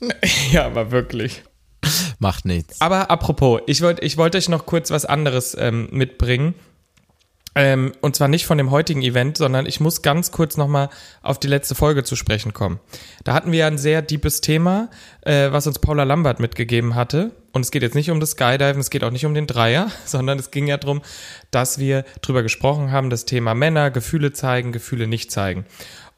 ja, 0.50 0.66
aber 0.66 0.90
wirklich. 0.90 1.42
Macht 2.18 2.44
nichts. 2.44 2.80
Aber 2.80 3.10
apropos, 3.10 3.60
ich 3.66 3.80
wollte 3.82 4.04
ich 4.04 4.16
wollte 4.16 4.38
euch 4.38 4.48
noch 4.48 4.66
kurz 4.66 4.90
was 4.90 5.04
anderes 5.04 5.56
ähm, 5.58 5.88
mitbringen. 5.92 6.54
Ähm, 7.56 7.92
und 8.02 8.14
zwar 8.14 8.28
nicht 8.28 8.44
von 8.44 8.58
dem 8.58 8.70
heutigen 8.70 9.00
Event, 9.00 9.38
sondern 9.38 9.64
ich 9.64 9.80
muss 9.80 10.02
ganz 10.02 10.30
kurz 10.30 10.58
nochmal 10.58 10.90
auf 11.22 11.40
die 11.40 11.48
letzte 11.48 11.74
Folge 11.74 12.04
zu 12.04 12.14
sprechen 12.14 12.52
kommen. 12.52 12.78
Da 13.24 13.32
hatten 13.32 13.50
wir 13.50 13.60
ja 13.60 13.66
ein 13.66 13.78
sehr 13.78 14.02
deepes 14.02 14.42
Thema, 14.42 14.90
äh, 15.22 15.50
was 15.50 15.66
uns 15.66 15.78
Paula 15.78 16.04
Lambert 16.04 16.38
mitgegeben 16.38 16.94
hatte. 16.94 17.32
Und 17.52 17.62
es 17.62 17.70
geht 17.70 17.80
jetzt 17.80 17.94
nicht 17.94 18.10
um 18.10 18.20
das 18.20 18.32
Skydiven, 18.32 18.78
es 18.78 18.90
geht 18.90 19.02
auch 19.02 19.10
nicht 19.10 19.24
um 19.24 19.32
den 19.32 19.46
Dreier, 19.46 19.90
sondern 20.04 20.38
es 20.38 20.50
ging 20.50 20.66
ja 20.66 20.76
darum, 20.76 21.00
dass 21.50 21.78
wir 21.78 22.04
drüber 22.20 22.42
gesprochen 22.42 22.92
haben, 22.92 23.08
das 23.08 23.24
Thema 23.24 23.54
Männer, 23.54 23.90
Gefühle 23.90 24.34
zeigen, 24.34 24.70
Gefühle 24.70 25.06
nicht 25.06 25.32
zeigen. 25.32 25.64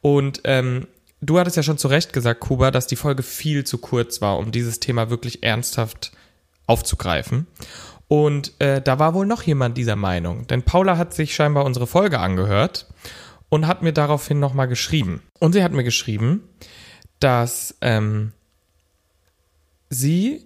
Und 0.01 0.41
ähm, 0.43 0.87
du 1.21 1.39
hattest 1.39 1.55
ja 1.55 1.63
schon 1.63 1.77
zu 1.77 1.87
Recht 1.87 2.11
gesagt, 2.11 2.41
Kuba, 2.41 2.69
dass 2.69 2.85
die 2.85 2.97
Folge 2.97 3.23
viel 3.23 3.63
zu 3.63 3.77
kurz 3.77 4.19
war, 4.19 4.39
um 4.39 4.51
dieses 4.51 4.81
Thema 4.81 5.09
wirklich 5.09 5.41
ernsthaft 5.41 6.11
aufzugreifen. 6.67 7.47
Und 8.09 8.59
äh, 8.59 8.81
da 8.81 8.97
war 8.97 9.13
wohl 9.13 9.27
noch 9.27 9.43
jemand 9.43 9.77
dieser 9.77 9.95
Meinung, 9.95 10.47
denn 10.47 10.63
Paula 10.63 10.97
hat 10.97 11.13
sich 11.13 11.35
scheinbar 11.35 11.63
unsere 11.63 11.85
Folge 11.85 12.19
angehört 12.19 12.87
und 13.49 13.67
hat 13.67 13.83
mir 13.83 13.93
daraufhin 13.93 14.39
nochmal 14.39 14.67
geschrieben. 14.67 15.21
Und 15.39 15.53
sie 15.53 15.63
hat 15.63 15.73
mir 15.73 15.83
geschrieben, 15.83 16.41
dass 17.19 17.77
ähm, 17.81 18.33
sie 19.91 20.43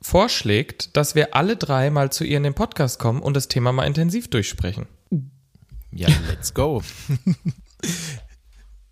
vorschlägt, 0.00 0.96
dass 0.96 1.14
wir 1.14 1.36
alle 1.36 1.56
drei 1.56 1.90
mal 1.90 2.10
zu 2.10 2.24
ihr 2.24 2.38
in 2.38 2.44
den 2.44 2.54
Podcast 2.54 2.98
kommen 2.98 3.20
und 3.20 3.36
das 3.36 3.46
Thema 3.46 3.72
mal 3.72 3.84
intensiv 3.84 4.28
durchsprechen. 4.28 4.86
Ja, 5.90 6.08
let's 6.28 6.54
go. 6.54 6.82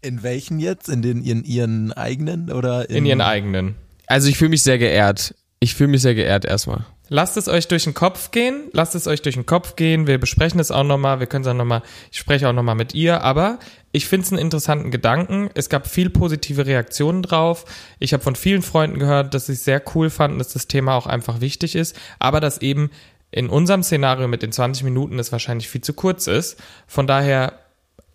In 0.02 0.22
welchen 0.22 0.60
jetzt? 0.60 0.88
In 0.88 1.02
den 1.02 1.24
in 1.24 1.44
ihren 1.44 1.92
eigenen 1.92 2.50
oder 2.50 2.88
in, 2.88 2.96
In 2.96 3.06
ihren 3.06 3.20
eigenen. 3.20 3.74
Also 4.06 4.28
ich 4.28 4.38
fühle 4.38 4.50
mich 4.50 4.62
sehr 4.62 4.78
geehrt. 4.78 5.34
Ich 5.58 5.74
fühle 5.74 5.90
mich 5.90 6.00
sehr 6.00 6.14
geehrt 6.14 6.46
erstmal. 6.46 6.86
Lasst 7.12 7.36
es 7.36 7.48
euch 7.48 7.66
durch 7.66 7.82
den 7.82 7.92
Kopf 7.92 8.30
gehen, 8.30 8.68
lasst 8.72 8.94
es 8.94 9.08
euch 9.08 9.20
durch 9.20 9.34
den 9.34 9.44
Kopf 9.44 9.74
gehen. 9.74 10.06
Wir 10.06 10.18
besprechen 10.18 10.60
es 10.60 10.70
auch 10.70 10.84
nochmal, 10.84 11.18
wir 11.18 11.26
können 11.26 11.44
es 11.44 11.50
auch 11.50 11.54
nochmal, 11.54 11.82
ich 12.12 12.18
spreche 12.20 12.48
auch 12.48 12.52
nochmal 12.52 12.76
mit 12.76 12.94
ihr, 12.94 13.24
aber 13.24 13.58
ich 13.90 14.06
finde 14.06 14.26
es 14.26 14.32
einen 14.32 14.40
interessanten 14.40 14.92
Gedanken. 14.92 15.50
Es 15.54 15.68
gab 15.68 15.88
viel 15.88 16.08
positive 16.08 16.66
Reaktionen 16.66 17.24
drauf. 17.24 17.64
Ich 17.98 18.12
habe 18.12 18.22
von 18.22 18.36
vielen 18.36 18.62
Freunden 18.62 19.00
gehört, 19.00 19.34
dass 19.34 19.46
sie 19.46 19.54
es 19.54 19.64
sehr 19.64 19.82
cool 19.96 20.08
fanden, 20.08 20.38
dass 20.38 20.52
das 20.52 20.68
Thema 20.68 20.94
auch 20.94 21.08
einfach 21.08 21.40
wichtig 21.40 21.74
ist, 21.74 21.98
aber 22.20 22.38
dass 22.38 22.58
eben 22.58 22.90
in 23.32 23.48
unserem 23.48 23.82
Szenario 23.82 24.28
mit 24.28 24.42
den 24.42 24.52
20 24.52 24.84
Minuten 24.84 25.18
es 25.18 25.32
wahrscheinlich 25.32 25.68
viel 25.68 25.80
zu 25.80 25.94
kurz 25.94 26.28
ist. 26.28 26.60
Von 26.86 27.08
daher 27.08 27.58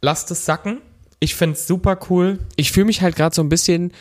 lasst 0.02 0.32
es 0.32 0.46
sacken. 0.46 0.80
Ich 1.20 1.36
finde 1.36 1.56
es 1.58 1.68
super 1.68 2.00
cool. 2.10 2.40
Ich 2.56 2.72
fühle 2.72 2.86
mich 2.86 3.02
halt 3.02 3.18
gerade 3.18 3.36
so 3.36 3.42
ein 3.44 3.50
bisschen, 3.50 3.92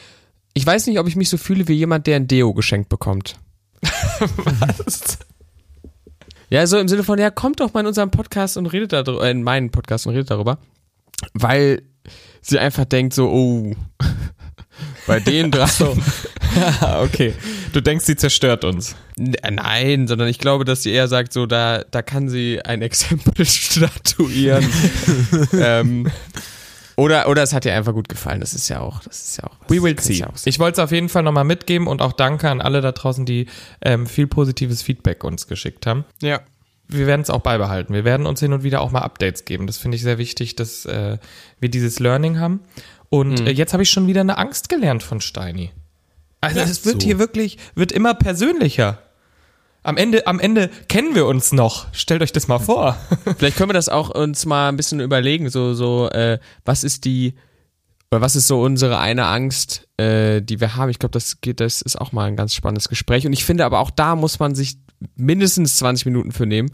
ich 0.53 0.65
weiß 0.65 0.87
nicht, 0.87 1.01
ob 1.01 1.09
ich 1.09 1.17
mich 1.17 1.31
so 1.31 1.37
fühle 1.37 1.67
wie 1.67 1.75
jemand, 1.75 2.07
der 2.07 2.15
ein 2.15 2.29
Deo 2.29 2.55
geschenkt 2.55 2.89
bekommt. 2.89 3.35
Was? 4.45 5.19
Ja, 6.51 6.67
so 6.67 6.79
im 6.79 6.89
Sinne 6.89 7.05
von, 7.05 7.19
ja, 7.19 7.31
kommt 7.31 7.61
doch 7.61 7.73
mal 7.73 7.81
in 7.81 7.87
unseren 7.87 8.11
Podcast 8.11 8.57
und 8.57 8.67
redet 8.67 8.93
darüber, 8.93 9.25
äh, 9.27 9.31
in 9.31 9.43
meinen 9.43 9.71
Podcast 9.71 10.07
und 10.07 10.13
redet 10.15 10.31
darüber. 10.31 10.59
Weil 11.33 11.83
sie 12.43 12.59
einfach 12.59 12.85
denkt 12.85 13.15
so, 13.15 13.29
oh, 13.31 13.75
bei 15.07 15.21
den 15.21 15.51
drei. 15.51 15.67
So. 15.67 15.97
okay. 17.03 17.35
Du 17.73 17.81
denkst, 17.81 18.05
sie 18.05 18.17
zerstört 18.17 18.65
uns. 18.65 18.95
N- 19.19 19.35
Nein, 19.55 20.07
sondern 20.07 20.29
ich 20.29 20.39
glaube, 20.39 20.65
dass 20.65 20.83
sie 20.83 20.93
eher 20.93 21.09
sagt, 21.09 21.33
so, 21.33 21.47
da, 21.47 21.83
da 21.91 22.03
kann 22.03 22.29
sie 22.29 22.61
ein 22.63 22.83
Exempel 22.83 23.45
statuieren. 23.47 24.65
ähm, 25.59 26.11
oder, 26.97 27.29
oder 27.29 27.43
es 27.43 27.53
hat 27.53 27.65
ihr 27.65 27.75
einfach 27.75 27.93
gut 27.93 28.09
gefallen. 28.09 28.41
Das 28.41 28.55
ist 28.55 28.69
ja 28.69 28.81
auch, 28.81 29.01
das 29.03 29.23
ist 29.23 29.37
ja 29.39 29.45
auch. 29.45 29.57
We 29.69 29.83
will 29.83 29.99
see. 29.99 30.15
ja. 30.15 30.29
Ich 30.45 30.59
wollte 30.59 30.81
es 30.81 30.85
auf 30.85 30.93
jeden 30.93 31.09
Fall 31.09 31.23
nochmal 31.23 31.45
mitgeben 31.45 31.87
und 31.87 32.03
auch 32.03 32.13
danke 32.13 32.49
an 32.51 32.61
alle 32.61 32.81
da 32.81 32.93
draußen, 32.93 33.25
die 33.27 33.47
ähm, 33.83 34.07
viel 34.07 34.27
positives 34.27 34.83
Feedback 34.83 35.25
uns 35.25 35.47
geschickt 35.47 35.87
haben. 35.87 36.05
Ja. 36.23 36.41
Wir 36.87 37.07
werden 37.07 37.23
es 37.23 37.31
auch 37.31 37.41
beibehalten. 37.41 37.95
Wir 37.95 38.05
werden 38.05 38.27
uns 38.27 38.41
hin 38.41 38.53
und 38.53 38.63
wieder 38.63 38.81
auch 38.83 38.91
mal 38.91 39.01
Updates 39.01 39.45
geben. 39.47 39.67
Das 39.67 39.79
finde 39.79 39.97
ich 39.97 40.03
sehr 40.03 40.19
wichtig, 40.19 40.55
dass 40.55 40.85
äh, 40.85 41.19
wir 41.59 41.69
dieses 41.71 41.99
Learning 41.99 42.39
haben. 42.39 42.61
Und 43.09 43.41
Mhm. 43.41 43.47
äh, 43.47 43.51
jetzt 43.53 43.73
habe 43.73 43.83
ich 43.83 43.91
schon 43.91 44.07
wieder 44.07 44.21
eine 44.21 44.37
Angst 44.39 44.69
gelernt 44.69 45.03
von 45.03 45.21
Steini. 45.21 45.73
Also 46.43 46.61
es 46.61 46.85
wird 46.85 47.01
so. 47.01 47.07
hier 47.07 47.19
wirklich, 47.19 47.57
wird 47.75 47.91
immer 47.91 48.13
persönlicher. 48.13 48.99
Am 49.85 49.99
Ende, 49.99 50.27
am 50.27 50.41
Ende 50.41 50.71
kennen 50.89 51.15
wir 51.15 51.27
uns 51.27 51.53
noch. 51.53 51.93
Stellt 51.93 52.23
euch 52.23 52.33
das 52.33 52.49
mal 52.49 52.59
vor. 52.59 52.97
Vielleicht 53.37 53.59
können 53.59 53.69
wir 53.69 53.75
das 53.75 53.91
auch 53.91 54.09
uns 54.09 54.47
mal 54.47 54.71
ein 54.71 54.79
bisschen 54.79 54.99
überlegen, 54.99 55.51
so, 55.51 55.75
so, 55.75 56.09
äh, 56.09 56.39
was 56.65 56.85
ist 56.85 57.05
die, 57.05 57.35
oder 58.11 58.23
was 58.23 58.35
ist 58.35 58.47
so 58.47 58.63
unsere 58.63 58.99
eine 58.99 59.27
Angst, 59.27 59.87
äh, 59.99 60.41
die 60.41 60.61
wir 60.61 60.77
haben? 60.77 60.89
Ich 60.89 60.99
glaube, 60.99 61.13
das 61.13 61.43
geht, 61.43 61.61
das 61.61 61.83
ist 61.83 62.01
auch 62.01 62.13
mal 62.13 62.25
ein 62.25 62.37
ganz 62.37 62.55
spannendes 62.55 62.89
Gespräch. 62.89 63.27
Und 63.27 63.35
ich 63.35 63.45
finde 63.45 63.67
aber 63.67 63.81
auch 63.81 63.91
da 63.91 64.17
muss 64.17 64.39
man 64.39 64.55
sich 64.55 64.79
mindestens 65.17 65.77
20 65.77 66.07
Minuten 66.07 66.33
für 66.33 66.47
nehmen. 66.47 66.71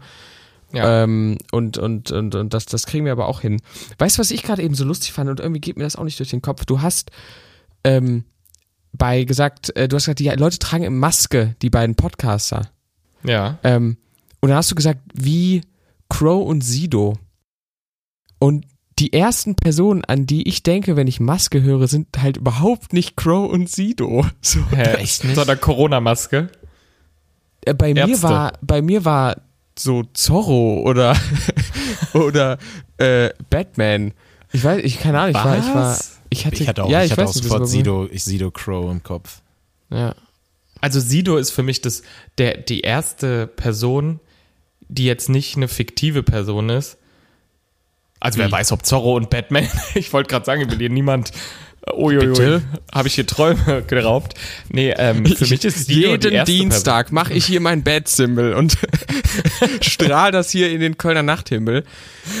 Ja. 0.71 1.03
Ähm, 1.03 1.37
und 1.51 1.77
und, 1.77 2.11
und, 2.11 2.33
und 2.33 2.53
das, 2.53 2.65
das 2.65 2.85
kriegen 2.85 3.03
wir 3.03 3.11
aber 3.11 3.27
auch 3.27 3.41
hin. 3.41 3.61
Weißt 3.97 4.17
du, 4.17 4.19
was 4.21 4.31
ich 4.31 4.41
gerade 4.41 4.63
eben 4.63 4.73
so 4.73 4.85
lustig 4.85 5.11
fand 5.11 5.29
und 5.29 5.41
irgendwie 5.41 5.59
geht 5.59 5.75
mir 5.75 5.83
das 5.83 5.97
auch 5.97 6.05
nicht 6.05 6.17
durch 6.17 6.29
den 6.29 6.41
Kopf? 6.41 6.63
Du 6.63 6.81
hast 6.81 7.11
ähm, 7.83 8.23
bei 8.93 9.25
gesagt, 9.25 9.75
äh, 9.75 9.89
du 9.89 9.97
hast 9.97 10.05
gesagt, 10.05 10.19
die 10.19 10.29
Leute 10.29 10.59
tragen 10.59 10.85
im 10.85 10.97
Maske, 10.97 11.57
die 11.61 11.69
beiden 11.69 11.95
Podcaster. 11.95 12.71
Ja. 13.23 13.59
Ähm, 13.63 13.97
und 14.39 14.49
dann 14.49 14.57
hast 14.57 14.71
du 14.71 14.75
gesagt, 14.75 14.99
wie 15.13 15.61
Crow 16.09 16.45
und 16.47 16.61
Sido. 16.61 17.17
Und 18.39 18.65
die 18.99 19.13
ersten 19.13 19.55
Personen, 19.55 20.03
an 20.05 20.25
die 20.25 20.47
ich 20.47 20.63
denke, 20.63 20.95
wenn 20.95 21.07
ich 21.07 21.19
Maske 21.19 21.61
höre, 21.61 21.87
sind 21.87 22.07
halt 22.21 22.37
überhaupt 22.37 22.93
nicht 22.93 23.15
Crow 23.17 23.51
und 23.51 23.69
Sido. 23.69 24.25
So, 24.41 24.59
Hä? 24.75 24.95
Echt 24.95 25.23
nicht? 25.23 25.35
So 25.35 25.41
einer 25.41 25.55
Corona-Maske. 25.55 26.49
äh, 27.65 27.73
bei 27.73 27.93
mir 27.93 28.21
war, 28.21 28.53
bei 28.61 28.81
mir 28.81 29.05
war 29.05 29.37
so 29.77 30.03
Zorro 30.13 30.81
oder 30.81 31.15
oder 32.13 32.57
äh, 32.97 33.29
Batman. 33.49 34.13
Ich 34.51 34.63
weiß, 34.63 34.83
ich 34.83 34.99
keine 34.99 35.19
Ahnung, 35.19 35.35
ich 35.35 35.43
war, 35.43 35.57
ich 35.57 35.65
war, 35.67 35.91
Was? 35.91 36.19
ich 36.29 36.45
hatte, 36.45 36.55
Ich 36.61 36.67
hatte 36.67 36.83
auch, 36.83 36.89
ja, 36.89 36.99
ich 37.03 37.05
ich, 37.05 37.11
hatte 37.13 37.23
auch 37.23 37.33
nicht, 37.33 37.43
sofort 37.43 37.69
Sido, 37.69 38.07
ich 38.11 38.23
Sido 38.23 38.51
Crow 38.51 38.91
im 38.91 39.01
Kopf. 39.01 39.41
Ja. 39.89 40.13
Also 40.81 40.99
Sido 40.99 41.37
ist 41.37 41.51
für 41.51 41.63
mich 41.63 41.81
das, 41.81 42.03
der, 42.37 42.57
die 42.57 42.81
erste 42.81 43.47
Person, 43.47 44.19
die 44.89 45.05
jetzt 45.05 45.29
nicht 45.29 45.55
eine 45.55 45.67
fiktive 45.67 46.23
Person 46.23 46.69
ist. 46.69 46.97
Also 48.19 48.39
wer 48.39 48.47
Wie? 48.47 48.51
weiß, 48.51 48.71
ob 48.71 48.85
Zorro 48.85 49.15
und 49.15 49.29
Batman, 49.29 49.67
ich 49.95 50.11
wollte 50.13 50.29
gerade 50.29 50.45
sagen, 50.45 50.61
ich 50.61 50.69
will 50.69 50.77
hier 50.77 50.89
niemand, 50.89 51.31
uiuiui, 51.93 52.27
Bitte? 52.27 52.61
habe 52.93 53.07
ich 53.07 53.15
hier 53.15 53.25
Träume 53.25 53.83
geraubt. 53.87 54.35
Nee, 54.69 54.93
ähm, 54.97 55.25
für 55.25 55.47
mich 55.47 55.65
ist 55.65 55.87
Sido 55.87 56.17
die 56.17 56.29
Jeden 56.29 56.45
Dienstag 56.45 57.11
mache 57.11 57.33
ich 57.33 57.45
hier 57.45 57.61
mein 57.61 57.83
Bat-Symbol 57.83 58.53
und 58.53 58.77
strahl 59.81 60.31
das 60.31 60.51
hier 60.51 60.71
in 60.71 60.79
den 60.79 60.97
Kölner 60.97 61.23
Nachthimmel 61.23 61.83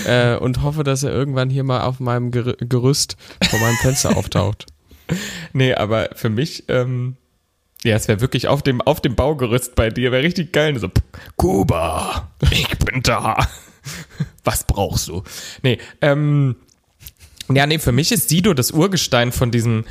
äh, 0.05 0.35
und 0.35 0.61
hoffe, 0.61 0.83
dass 0.83 1.03
er 1.03 1.11
irgendwann 1.11 1.49
hier 1.49 1.63
mal 1.63 1.81
auf 1.81 1.99
meinem 1.99 2.31
Ger 2.31 2.55
Gerüst 2.59 3.17
vor 3.49 3.59
meinem 3.59 3.77
Fenster 3.77 4.15
auftaucht. 4.15 4.67
Nee, 5.53 5.73
aber 5.73 6.09
für 6.15 6.29
mich, 6.29 6.65
ähm, 6.69 7.17
ja, 7.83 7.95
es 7.95 8.07
wäre 8.07 8.21
wirklich 8.21 8.47
auf 8.47 8.61
dem, 8.61 8.81
auf 8.81 9.01
dem 9.01 9.15
Baugerüst 9.15 9.75
bei 9.75 9.89
dir, 9.89 10.11
wäre 10.11 10.23
richtig 10.23 10.51
geil. 10.53 10.77
So, 10.79 10.89
Kuba, 11.37 12.29
ich 12.51 12.67
bin 12.79 13.01
da. 13.03 13.47
Was 14.43 14.63
brauchst 14.65 15.07
du? 15.07 15.23
Nee, 15.63 15.79
ähm, 16.01 16.55
ja, 17.51 17.65
nee, 17.65 17.79
für 17.79 17.91
mich 17.91 18.11
ist 18.11 18.29
Sido 18.29 18.53
das 18.53 18.71
Urgestein 18.71 19.31
von 19.31 19.51
diesem, 19.51 19.85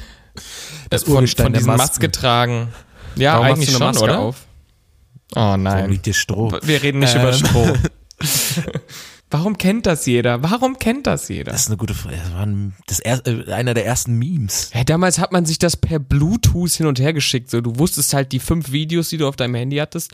Das 0.89 1.05
von, 1.05 1.15
Urgestein 1.15 1.47
von 1.47 1.53
diesem. 1.55 1.77
Maske 1.77 2.11
tragen. 2.11 2.73
Ja, 3.17 3.35
Warum 3.35 3.47
eigentlich 3.47 3.71
schon, 3.71 3.81
Maske 3.81 4.05
oder? 4.05 4.19
auf? 4.19 4.37
Oh 5.35 5.57
nein. 5.57 5.91
liegt 5.91 6.07
dir 6.07 6.15
Stroh? 6.15 6.53
Wir 6.63 6.83
reden 6.83 7.01
nicht 7.01 7.15
Ähm. 7.15 7.23
über 7.23 7.33
Stroh. 7.33 7.75
Warum 9.33 9.57
kennt 9.59 9.87
das 9.87 10.07
jeder? 10.07 10.43
Warum 10.43 10.79
kennt 10.79 11.07
das 11.07 11.29
jeder? 11.29 11.53
Das 11.53 11.63
ist 11.63 11.67
eine 11.69 11.77
gute 11.77 11.95
Frage. 11.95 12.17
Das 12.17 12.33
war 12.33 12.41
ein, 12.47 12.75
das 12.87 12.99
er, 12.99 13.25
äh, 13.27 13.53
einer 13.53 13.75
der 13.75 13.87
ersten 13.87 14.15
Memes. 14.15 14.71
Ja, 14.75 14.83
damals 14.83 15.19
hat 15.21 15.31
man 15.31 15.47
sich 15.47 15.59
das 15.59 15.77
per 15.77 16.01
Bluetooth 16.01 16.73
hin 16.73 16.87
und 16.87 16.99
her 16.99 17.13
geschickt. 17.13 17.49
So, 17.49 17.61
du 17.61 17.79
wusstest 17.79 18.13
halt 18.13 18.33
die 18.33 18.41
fünf 18.41 18.73
Videos, 18.73 19.09
die 19.09 19.19
du 19.19 19.29
auf 19.29 19.37
deinem 19.37 19.55
Handy 19.55 19.77
hattest. 19.77 20.13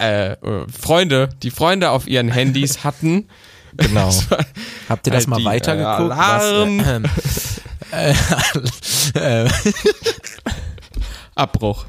Äh, 0.00 0.32
äh, 0.32 0.66
Freunde, 0.68 1.28
die 1.42 1.50
Freunde 1.50 1.90
auf 1.90 2.08
ihren 2.08 2.28
Handys 2.28 2.82
hatten. 2.84 3.28
Genau. 3.76 4.12
Habt 4.88 5.06
ihr 5.06 5.12
das 5.12 5.20
Halt 5.22 5.28
mal 5.28 5.38
die, 5.38 5.44
weitergeguckt? 5.44 6.10
äh, 6.10 6.14
Alarm. 6.14 7.04
Was, 7.14 7.60
äh, 7.92 8.14
äh, 9.14 9.44
äh, 9.44 9.50
Abbruch. 11.34 11.86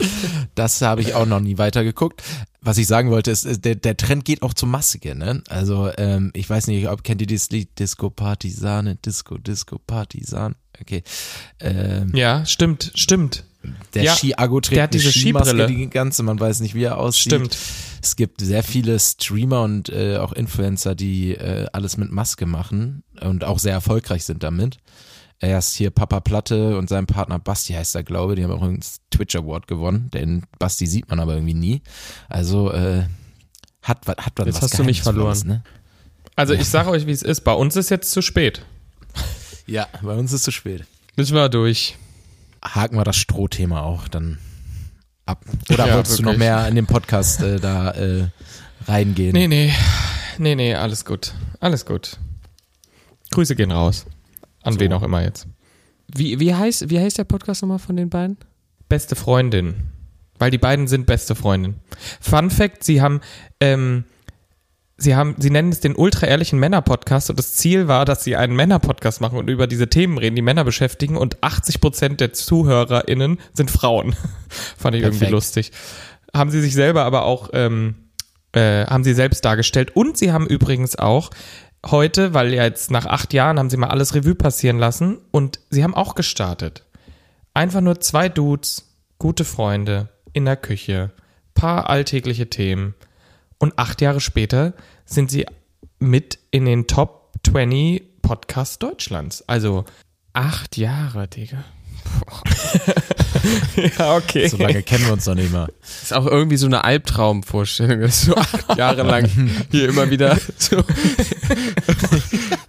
das 0.54 0.80
habe 0.82 1.00
ich 1.02 1.14
auch 1.14 1.26
noch 1.26 1.40
nie 1.40 1.58
weitergeguckt. 1.58 2.22
Was 2.62 2.76
ich 2.78 2.86
sagen 2.86 3.10
wollte, 3.10 3.30
ist, 3.30 3.46
ist 3.46 3.64
der, 3.64 3.74
der 3.74 3.96
Trend 3.96 4.24
geht 4.24 4.42
auch 4.42 4.52
zur 4.52 4.68
Maske, 4.68 5.14
ne? 5.14 5.42
Also, 5.48 5.90
ähm, 5.96 6.30
ich 6.34 6.48
weiß 6.48 6.66
nicht, 6.66 6.88
ob 6.88 7.04
kennt 7.04 7.20
ihr 7.22 7.26
das 7.26 7.48
Lied 7.50 7.78
Disco 7.78 8.10
Partisane, 8.10 8.96
Disco, 8.96 9.38
Disco 9.38 9.78
Partisan? 9.78 10.56
Okay. 10.80 11.02
Ähm, 11.58 12.12
Ja, 12.14 12.44
stimmt, 12.44 12.92
stimmt. 12.94 13.44
der 13.94 14.02
Ja, 14.04 14.14
Ski-Ago 14.14 14.60
trägt 14.60 14.76
der 14.76 14.82
hat 14.84 14.94
diese 14.94 15.10
Skimaske, 15.12 15.48
Skibrille. 15.50 15.66
die 15.68 15.88
ganze, 15.90 16.22
man 16.22 16.38
weiß 16.38 16.60
nicht, 16.60 16.74
wie 16.74 16.84
er 16.84 16.98
aussieht. 16.98 17.32
Stimmt. 17.32 17.56
Es 18.02 18.16
gibt 18.16 18.40
sehr 18.40 18.62
viele 18.62 18.98
Streamer 18.98 19.62
und 19.62 19.88
äh, 19.90 20.16
auch 20.18 20.32
Influencer, 20.32 20.94
die 20.94 21.32
äh, 21.32 21.66
alles 21.72 21.96
mit 21.98 22.10
Maske 22.12 22.46
machen 22.46 23.02
und 23.20 23.44
auch 23.44 23.58
sehr 23.58 23.72
erfolgreich 23.74 24.24
sind 24.24 24.42
damit. 24.42 24.78
Erst 25.42 25.74
hier 25.74 25.90
Papa 25.90 26.20
Platte 26.20 26.76
und 26.76 26.90
sein 26.90 27.06
Partner 27.06 27.38
Basti 27.38 27.72
heißt 27.72 27.94
er, 27.94 28.02
glaube 28.02 28.34
ich. 28.34 28.38
Die 28.38 28.44
haben 28.44 28.52
auch 28.52 28.62
einen 28.62 28.80
Twitch 29.10 29.34
Award 29.36 29.66
gewonnen. 29.66 30.10
Den 30.12 30.44
Basti 30.58 30.86
sieht 30.86 31.08
man 31.08 31.18
aber 31.18 31.32
irgendwie 31.34 31.54
nie. 31.54 31.82
Also 32.28 32.70
äh, 32.72 33.04
hat, 33.82 34.06
hat 34.06 34.32
was 34.36 34.46
Jetzt 34.46 34.56
was 34.56 34.62
hast 34.64 34.78
du 34.78 34.84
mich 34.84 35.02
verloren. 35.02 35.40
Ne? 35.46 35.62
Also 36.36 36.52
ich 36.52 36.68
sage 36.68 36.90
euch, 36.90 37.06
wie 37.06 37.12
es 37.12 37.22
ist. 37.22 37.40
Bei 37.40 37.54
uns 37.54 37.76
ist 37.76 37.88
jetzt 37.90 38.12
zu 38.12 38.22
spät. 38.22 38.64
Ja, 39.66 39.86
bei 40.02 40.14
uns 40.14 40.32
ist 40.32 40.42
zu 40.42 40.50
spät. 40.50 40.84
Müssen 41.14 41.36
wir 41.36 41.48
durch. 41.48 41.96
Haken 42.60 42.96
wir 42.96 43.04
das 43.04 43.16
Strohthema 43.16 43.82
auch 43.82 44.08
dann 44.08 44.38
ab. 45.26 45.44
Oder 45.70 45.86
Ja, 45.86 45.94
wolltest 45.94 46.18
du 46.18 46.24
noch 46.24 46.36
mehr 46.36 46.66
in 46.66 46.74
den 46.74 46.86
Podcast 46.86 47.40
äh, 47.40 47.60
da 47.60 47.92
äh, 47.92 48.28
reingehen? 48.88 49.32
Nee, 49.32 49.46
nee. 49.46 49.72
Nee, 50.38 50.56
nee, 50.56 50.74
alles 50.74 51.04
gut. 51.04 51.34
Alles 51.60 51.86
gut. 51.86 52.18
Grüße 53.30 53.54
gehen 53.54 53.70
raus. 53.70 54.06
An 54.62 54.74
So. 54.74 54.80
wen 54.80 54.92
auch 54.92 55.02
immer 55.02 55.22
jetzt. 55.22 55.46
Wie, 56.14 56.40
wie, 56.40 56.54
heißt, 56.54 56.90
wie 56.90 56.98
heißt 56.98 57.18
der 57.18 57.24
Podcast 57.24 57.62
nochmal 57.62 57.78
von 57.78 57.96
den 57.96 58.10
beiden? 58.10 58.36
Beste 58.88 59.14
Freundin. 59.16 59.74
Weil 60.38 60.50
die 60.50 60.58
beiden 60.58 60.88
sind 60.88 61.06
beste 61.06 61.34
Freundin. 61.34 61.76
Fun 62.20 62.50
Fact, 62.50 62.82
sie 62.82 63.00
haben, 63.02 63.20
ähm, 63.60 64.04
sie 64.96 65.14
haben, 65.14 65.36
sie 65.38 65.50
nennen 65.50 65.70
es 65.70 65.80
den 65.80 65.94
ultra-ehrlichen 65.94 66.58
Männer-Podcast 66.58 67.30
und 67.30 67.38
das 67.38 67.54
Ziel 67.54 67.88
war, 67.88 68.04
dass 68.04 68.24
sie 68.24 68.36
einen 68.36 68.56
Männer-Podcast 68.56 69.20
machen 69.20 69.38
und 69.38 69.48
über 69.50 69.66
diese 69.66 69.88
Themen 69.88 70.18
reden, 70.18 70.36
die 70.36 70.42
Männer 70.42 70.64
beschäftigen 70.64 71.16
und 71.16 71.42
80 71.42 71.80
Prozent 71.80 72.20
der 72.20 72.32
ZuhörerInnen 72.32 73.38
sind 73.52 73.70
Frauen. 73.70 74.16
Fand 74.76 74.96
ich 74.96 75.02
irgendwie 75.02 75.18
Perfekt. 75.18 75.32
lustig. 75.32 75.72
Haben 76.34 76.50
sie 76.50 76.60
sich 76.60 76.74
selber 76.74 77.04
aber 77.04 77.24
auch, 77.24 77.50
ähm, 77.52 77.94
äh, 78.52 78.86
haben 78.86 79.04
sie 79.04 79.14
selbst 79.14 79.44
dargestellt 79.44 79.94
und 79.94 80.16
sie 80.16 80.32
haben 80.32 80.46
übrigens 80.46 80.96
auch 80.98 81.30
heute, 81.86 82.34
weil 82.34 82.52
ja 82.52 82.64
jetzt 82.64 82.90
nach 82.90 83.06
acht 83.06 83.32
Jahren 83.32 83.58
haben 83.58 83.70
sie 83.70 83.76
mal 83.76 83.88
alles 83.88 84.14
Revue 84.14 84.34
passieren 84.34 84.78
lassen 84.78 85.18
und 85.30 85.60
sie 85.70 85.82
haben 85.82 85.94
auch 85.94 86.14
gestartet. 86.14 86.84
Einfach 87.54 87.80
nur 87.80 88.00
zwei 88.00 88.28
Dudes, 88.28 88.94
gute 89.18 89.44
Freunde, 89.44 90.08
in 90.32 90.44
der 90.44 90.56
Küche, 90.56 91.10
paar 91.54 91.90
alltägliche 91.90 92.48
Themen. 92.48 92.94
Und 93.58 93.78
acht 93.78 94.00
Jahre 94.00 94.20
später 94.20 94.74
sind 95.04 95.30
sie 95.30 95.46
mit 95.98 96.38
in 96.50 96.64
den 96.64 96.86
Top 96.86 97.32
20 97.44 98.22
Podcasts 98.22 98.78
Deutschlands. 98.78 99.46
Also 99.48 99.84
Acht 100.32 100.76
Jahre, 100.76 101.26
Digga. 101.26 101.64
ja, 103.98 104.16
okay. 104.16 104.48
So 104.48 104.56
lange 104.56 104.82
kennen 104.82 105.06
wir 105.06 105.12
uns 105.12 105.26
noch 105.26 105.34
nicht 105.34 105.52
mal. 105.52 105.68
Ist 106.02 106.12
auch 106.12 106.26
irgendwie 106.26 106.56
so 106.56 106.66
eine 106.66 106.84
Albtraumvorstellung, 106.84 108.00
dass 108.00 108.26
du 108.26 108.34
acht 108.34 108.78
Jahre 108.78 109.02
lang 109.02 109.28
hier 109.70 109.88
immer 109.88 110.08
wieder 110.10 110.38
so. 110.56 110.82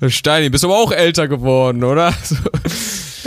Steini, 0.09 0.49
bist 0.49 0.63
aber 0.63 0.77
auch 0.77 0.91
älter 0.91 1.27
geworden, 1.27 1.83
oder? 1.83 2.13
So. 2.23 2.35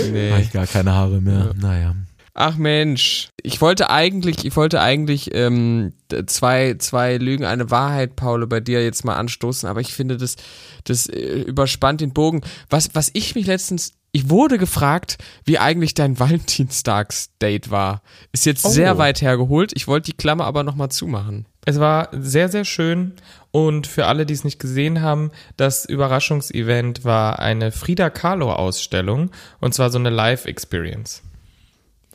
Habe 0.02 0.08
Nee. 0.10 0.40
ich 0.40 0.50
gar 0.52 0.66
keine 0.66 0.92
Haare 0.92 1.20
mehr. 1.20 1.52
Naja. 1.56 1.94
Ach 2.36 2.56
Mensch, 2.56 3.28
ich 3.40 3.60
wollte 3.60 3.90
eigentlich, 3.90 4.44
ich 4.44 4.56
wollte 4.56 4.80
eigentlich 4.80 5.32
ähm, 5.34 5.92
zwei, 6.26 6.74
zwei 6.78 7.16
Lügen, 7.16 7.44
eine 7.44 7.70
Wahrheit, 7.70 8.16
Paul, 8.16 8.44
bei 8.48 8.58
dir 8.58 8.82
jetzt 8.82 9.04
mal 9.04 9.14
anstoßen, 9.14 9.68
aber 9.68 9.80
ich 9.80 9.94
finde, 9.94 10.16
das, 10.16 10.34
das 10.82 11.06
äh, 11.06 11.42
überspannt 11.42 12.00
den 12.00 12.12
Bogen. 12.12 12.40
Was, 12.70 12.90
was 12.94 13.10
ich 13.12 13.36
mich 13.36 13.46
letztens, 13.46 13.92
ich 14.14 14.30
wurde 14.30 14.58
gefragt, 14.58 15.18
wie 15.44 15.58
eigentlich 15.58 15.92
dein 15.94 16.18
Valentinstags-Date 16.20 17.70
war. 17.70 18.00
Ist 18.32 18.46
jetzt 18.46 18.64
Oh. 18.64 18.68
sehr 18.68 18.96
weit 18.96 19.20
hergeholt. 19.20 19.72
Ich 19.74 19.88
wollte 19.88 20.12
die 20.12 20.16
Klammer 20.16 20.44
aber 20.44 20.62
nochmal 20.62 20.88
zumachen. 20.90 21.46
Es 21.66 21.80
war 21.80 22.08
sehr, 22.12 22.48
sehr 22.48 22.64
schön. 22.64 23.14
Und 23.50 23.86
für 23.88 24.06
alle, 24.06 24.24
die 24.24 24.34
es 24.34 24.44
nicht 24.44 24.58
gesehen 24.60 25.00
haben, 25.02 25.30
das 25.56 25.84
Überraschungsevent 25.84 27.04
war 27.04 27.40
eine 27.40 27.72
Frida 27.72 28.08
Kahlo-Ausstellung. 28.08 29.30
Und 29.60 29.74
zwar 29.74 29.90
so 29.90 29.98
eine 29.98 30.10
Live-Experience. 30.10 31.22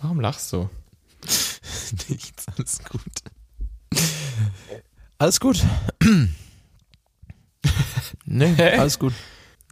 Warum 0.02 0.22
lachst 0.22 0.54
du? 0.54 0.70
Nichts, 2.10 2.46
alles 2.56 2.80
gut. 2.90 3.02
Alles 5.18 5.40
gut. 5.42 5.66
nee, 8.26 8.56
alles 8.78 8.98
gut. 9.00 9.14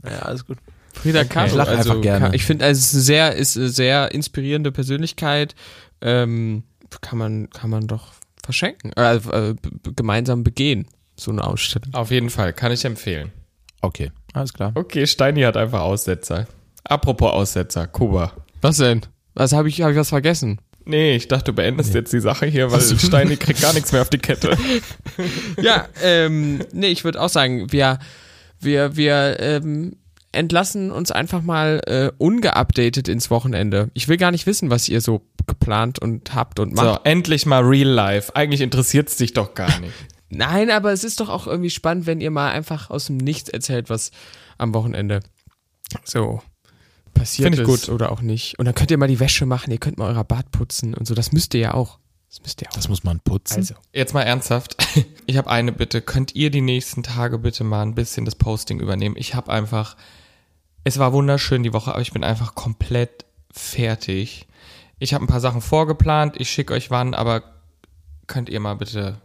Ja, 0.03 0.19
alles 0.19 0.45
gut. 0.45 0.57
Frida 1.01 1.23
Kahlo, 1.23 1.47
Ich 1.47 1.53
lach 1.53 1.67
also 1.67 1.91
einfach 1.91 2.01
gerne. 2.01 2.35
Ich 2.35 2.43
finde, 2.45 2.65
also 2.65 2.79
es 2.79 2.85
ist 2.87 2.93
eine 2.93 3.03
sehr, 3.03 3.35
ist 3.35 3.57
eine 3.57 3.69
sehr 3.69 4.11
inspirierende 4.13 4.71
Persönlichkeit. 4.71 5.55
Ähm, 6.01 6.63
kann 7.01 7.17
man, 7.17 7.49
kann 7.49 7.69
man 7.69 7.87
doch 7.87 8.13
verschenken, 8.43 8.91
äh, 8.93 9.15
äh, 9.15 9.53
b- 9.53 9.91
gemeinsam 9.95 10.43
begehen, 10.43 10.87
so 11.17 11.31
eine 11.31 11.43
Ausstellung. 11.45 11.93
Auf 11.93 12.11
jeden 12.11 12.29
Fall, 12.29 12.53
kann 12.53 12.71
ich 12.71 12.85
empfehlen. 12.85 13.31
Okay, 13.81 14.11
alles 14.33 14.53
klar. 14.53 14.71
Okay, 14.75 15.05
Steini 15.05 15.41
hat 15.41 15.57
einfach 15.57 15.81
Aussetzer. 15.81 16.47
Apropos 16.83 17.31
Aussetzer, 17.31 17.87
Kuba. 17.87 18.31
Was 18.61 18.77
denn? 18.77 19.01
Was 19.33 19.53
habe 19.53 19.67
ich, 19.69 19.81
habe 19.81 19.91
ich 19.91 19.97
was 19.97 20.09
vergessen? 20.09 20.59
Nee, 20.85 21.17
ich 21.17 21.27
dachte, 21.27 21.51
du 21.51 21.53
beendest 21.53 21.93
jetzt 21.93 22.13
die 22.13 22.21
Sache 22.21 22.45
hier, 22.45 22.71
weil 22.71 22.79
Steini 22.79 23.35
kriegt 23.35 23.61
gar 23.61 23.73
nichts 23.73 23.91
mehr 23.91 24.01
auf 24.01 24.09
die 24.09 24.17
Kette. 24.19 24.57
ja, 25.61 25.87
ähm, 26.01 26.59
nee, 26.71 26.87
ich 26.87 27.03
würde 27.03 27.21
auch 27.21 27.27
sagen, 27.29 27.69
wir, 27.73 27.99
wir, 28.61 28.95
wir 28.95 29.37
ähm, 29.41 29.97
entlassen 30.31 30.91
uns 30.91 31.11
einfach 31.11 31.41
mal 31.41 31.81
äh, 31.85 32.11
ungeupdatet 32.17 33.07
ins 33.07 33.29
Wochenende. 33.29 33.89
Ich 33.93 34.07
will 34.07 34.17
gar 34.17 34.31
nicht 34.31 34.45
wissen, 34.45 34.69
was 34.69 34.89
ihr 34.89 35.01
so 35.01 35.21
geplant 35.47 35.99
und 35.99 36.33
habt 36.35 36.59
und 36.59 36.73
macht. 36.73 36.85
So, 36.85 36.99
endlich 37.03 37.45
mal 37.45 37.63
Real 37.63 37.87
Life. 37.87 38.35
Eigentlich 38.35 38.61
interessiert 38.61 39.09
es 39.09 39.15
dich 39.15 39.33
doch 39.33 39.53
gar 39.53 39.79
nicht. 39.79 39.93
Nein, 40.29 40.69
aber 40.69 40.91
es 40.91 41.03
ist 41.03 41.19
doch 41.21 41.29
auch 41.29 41.47
irgendwie 41.47 41.69
spannend, 41.69 42.05
wenn 42.05 42.19
ihr 42.19 42.31
mal 42.31 42.51
einfach 42.51 42.89
aus 42.89 43.05
dem 43.05 43.17
Nichts 43.17 43.49
erzählt, 43.49 43.89
was 43.89 44.11
am 44.57 44.73
Wochenende 44.73 45.21
so 46.03 46.41
passiert 47.13 47.47
Find 47.47 47.55
ich 47.55 47.67
ist 47.67 47.85
gut. 47.87 47.93
oder 47.93 48.11
auch 48.11 48.21
nicht. 48.21 48.59
Und 48.59 48.65
dann 48.65 48.75
könnt 48.75 48.91
ihr 48.91 48.97
mal 48.97 49.07
die 49.07 49.19
Wäsche 49.19 49.45
machen, 49.45 49.71
ihr 49.71 49.77
könnt 49.77 49.97
mal 49.97 50.13
euer 50.13 50.23
Bad 50.23 50.51
putzen 50.51 50.93
und 50.93 51.07
so. 51.07 51.15
Das 51.15 51.31
müsst 51.31 51.53
ihr 51.53 51.61
ja 51.61 51.73
auch. 51.73 51.99
Das 52.29 52.41
müsst 52.41 52.61
ihr 52.61 52.67
auch. 52.67 52.73
Das 52.73 52.89
muss 52.89 53.03
man 53.03 53.19
putzen. 53.19 53.57
also. 53.57 53.75
Jetzt 53.93 54.13
mal 54.13 54.23
ernsthaft. 54.23 54.75
Ich 55.29 55.35
habe 55.35 55.49
eine 55.49 55.73
Bitte. 55.73 56.01
Könnt 56.01 56.35
ihr 56.35 56.51
die 56.51 56.61
nächsten 56.61 57.03
Tage 57.03 57.37
bitte 57.37 57.65
mal 57.65 57.81
ein 57.81 57.95
bisschen 57.95 58.23
das 58.23 58.35
Posting 58.35 58.79
übernehmen? 58.79 59.15
Ich 59.17 59.35
habe 59.35 59.51
einfach, 59.51 59.97
es 60.85 60.99
war 60.99 61.11
wunderschön 61.11 61.63
die 61.63 61.73
Woche, 61.73 61.91
aber 61.91 62.01
ich 62.01 62.13
bin 62.13 62.23
einfach 62.23 62.55
komplett 62.55 63.25
fertig. 63.51 64.47
Ich 64.99 65.13
habe 65.13 65.25
ein 65.25 65.27
paar 65.27 65.41
Sachen 65.41 65.59
vorgeplant. 65.59 66.39
Ich 66.39 66.49
schicke 66.49 66.73
euch 66.73 66.91
wann, 66.91 67.13
aber 67.13 67.43
könnt 68.27 68.47
ihr 68.47 68.59
mal 68.61 68.75
bitte. 68.75 69.19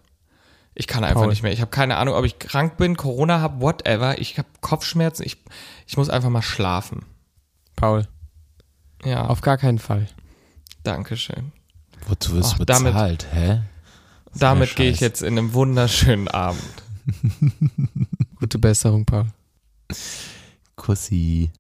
Ich 0.75 0.87
kann 0.87 1.05
einfach 1.05 1.21
Paul. 1.21 1.29
nicht 1.29 1.43
mehr. 1.43 1.53
Ich 1.53 1.61
habe 1.61 1.71
keine 1.71 1.97
Ahnung, 1.99 2.15
ob 2.15 2.25
ich 2.25 2.39
krank 2.39 2.77
bin, 2.79 2.97
Corona 2.97 3.41
habe, 3.41 3.61
whatever. 3.61 4.19
Ich 4.19 4.39
habe 4.39 4.49
Kopfschmerzen. 4.61 5.25
Ich, 5.25 5.37
ich 5.87 5.97
muss 5.97 6.11
einfach 6.11 6.31
mal 6.31 6.43
schlafen. 6.43 7.05
Paul, 7.77 8.09
Ja, 9.05 9.27
auf 9.27 9.41
gar 9.41 9.59
keinen 9.59 9.79
Fall. 9.79 10.09
Dankeschön. 10.83 11.53
Wozu 12.09 12.35
wirst 12.35 12.59
du 12.59 12.65
damit- 12.65 12.93
bezahlt, 12.93 13.27
hä? 13.33 13.61
Damit 14.35 14.77
gehe 14.77 14.91
ich 14.91 15.01
jetzt 15.01 15.23
in 15.23 15.37
einem 15.39 15.53
wunderschönen 15.53 16.29
Abend. 16.29 16.63
Gute 18.37 18.59
Besserung, 18.59 19.05
Paul. 19.05 19.27
Kussi. 20.77 21.51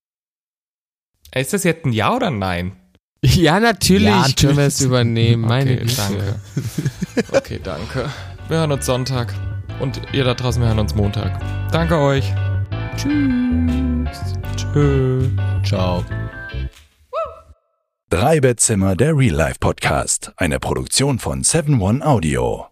Ist 1.34 1.52
das 1.52 1.64
jetzt 1.64 1.84
ein 1.84 1.92
Ja 1.92 2.14
oder 2.14 2.28
ein 2.28 2.38
Nein? 2.38 2.72
Ja, 3.24 3.60
natürlich, 3.60 4.08
Ja, 4.08 4.26
können 4.36 4.56
wir 4.56 4.64
es 4.66 4.80
natürlich. 4.80 4.86
übernehmen. 4.86 5.42
Meine 5.42 5.80
Okay, 5.82 5.94
danke. 5.96 6.40
Okay, 7.36 7.60
danke. 7.62 8.10
Wir 8.48 8.56
hören 8.58 8.72
uns 8.72 8.84
Sonntag. 8.86 9.32
Und 9.80 10.00
ihr 10.12 10.24
da 10.24 10.34
draußen, 10.34 10.60
wir 10.60 10.68
hören 10.68 10.78
uns 10.80 10.94
Montag. 10.94 11.40
Danke 11.70 11.98
euch. 11.98 12.32
Tschüss. 12.96 14.34
Tschö. 14.56 15.28
Ciao. 15.64 16.04
Drei 18.12 18.40
Bettzimmer, 18.40 18.94
der 18.94 19.16
Real 19.16 19.34
Life 19.34 19.56
Podcast. 19.58 20.32
Eine 20.36 20.60
Produktion 20.60 21.18
von 21.18 21.42
7 21.42 21.80
One 21.80 22.04
Audio. 22.04 22.71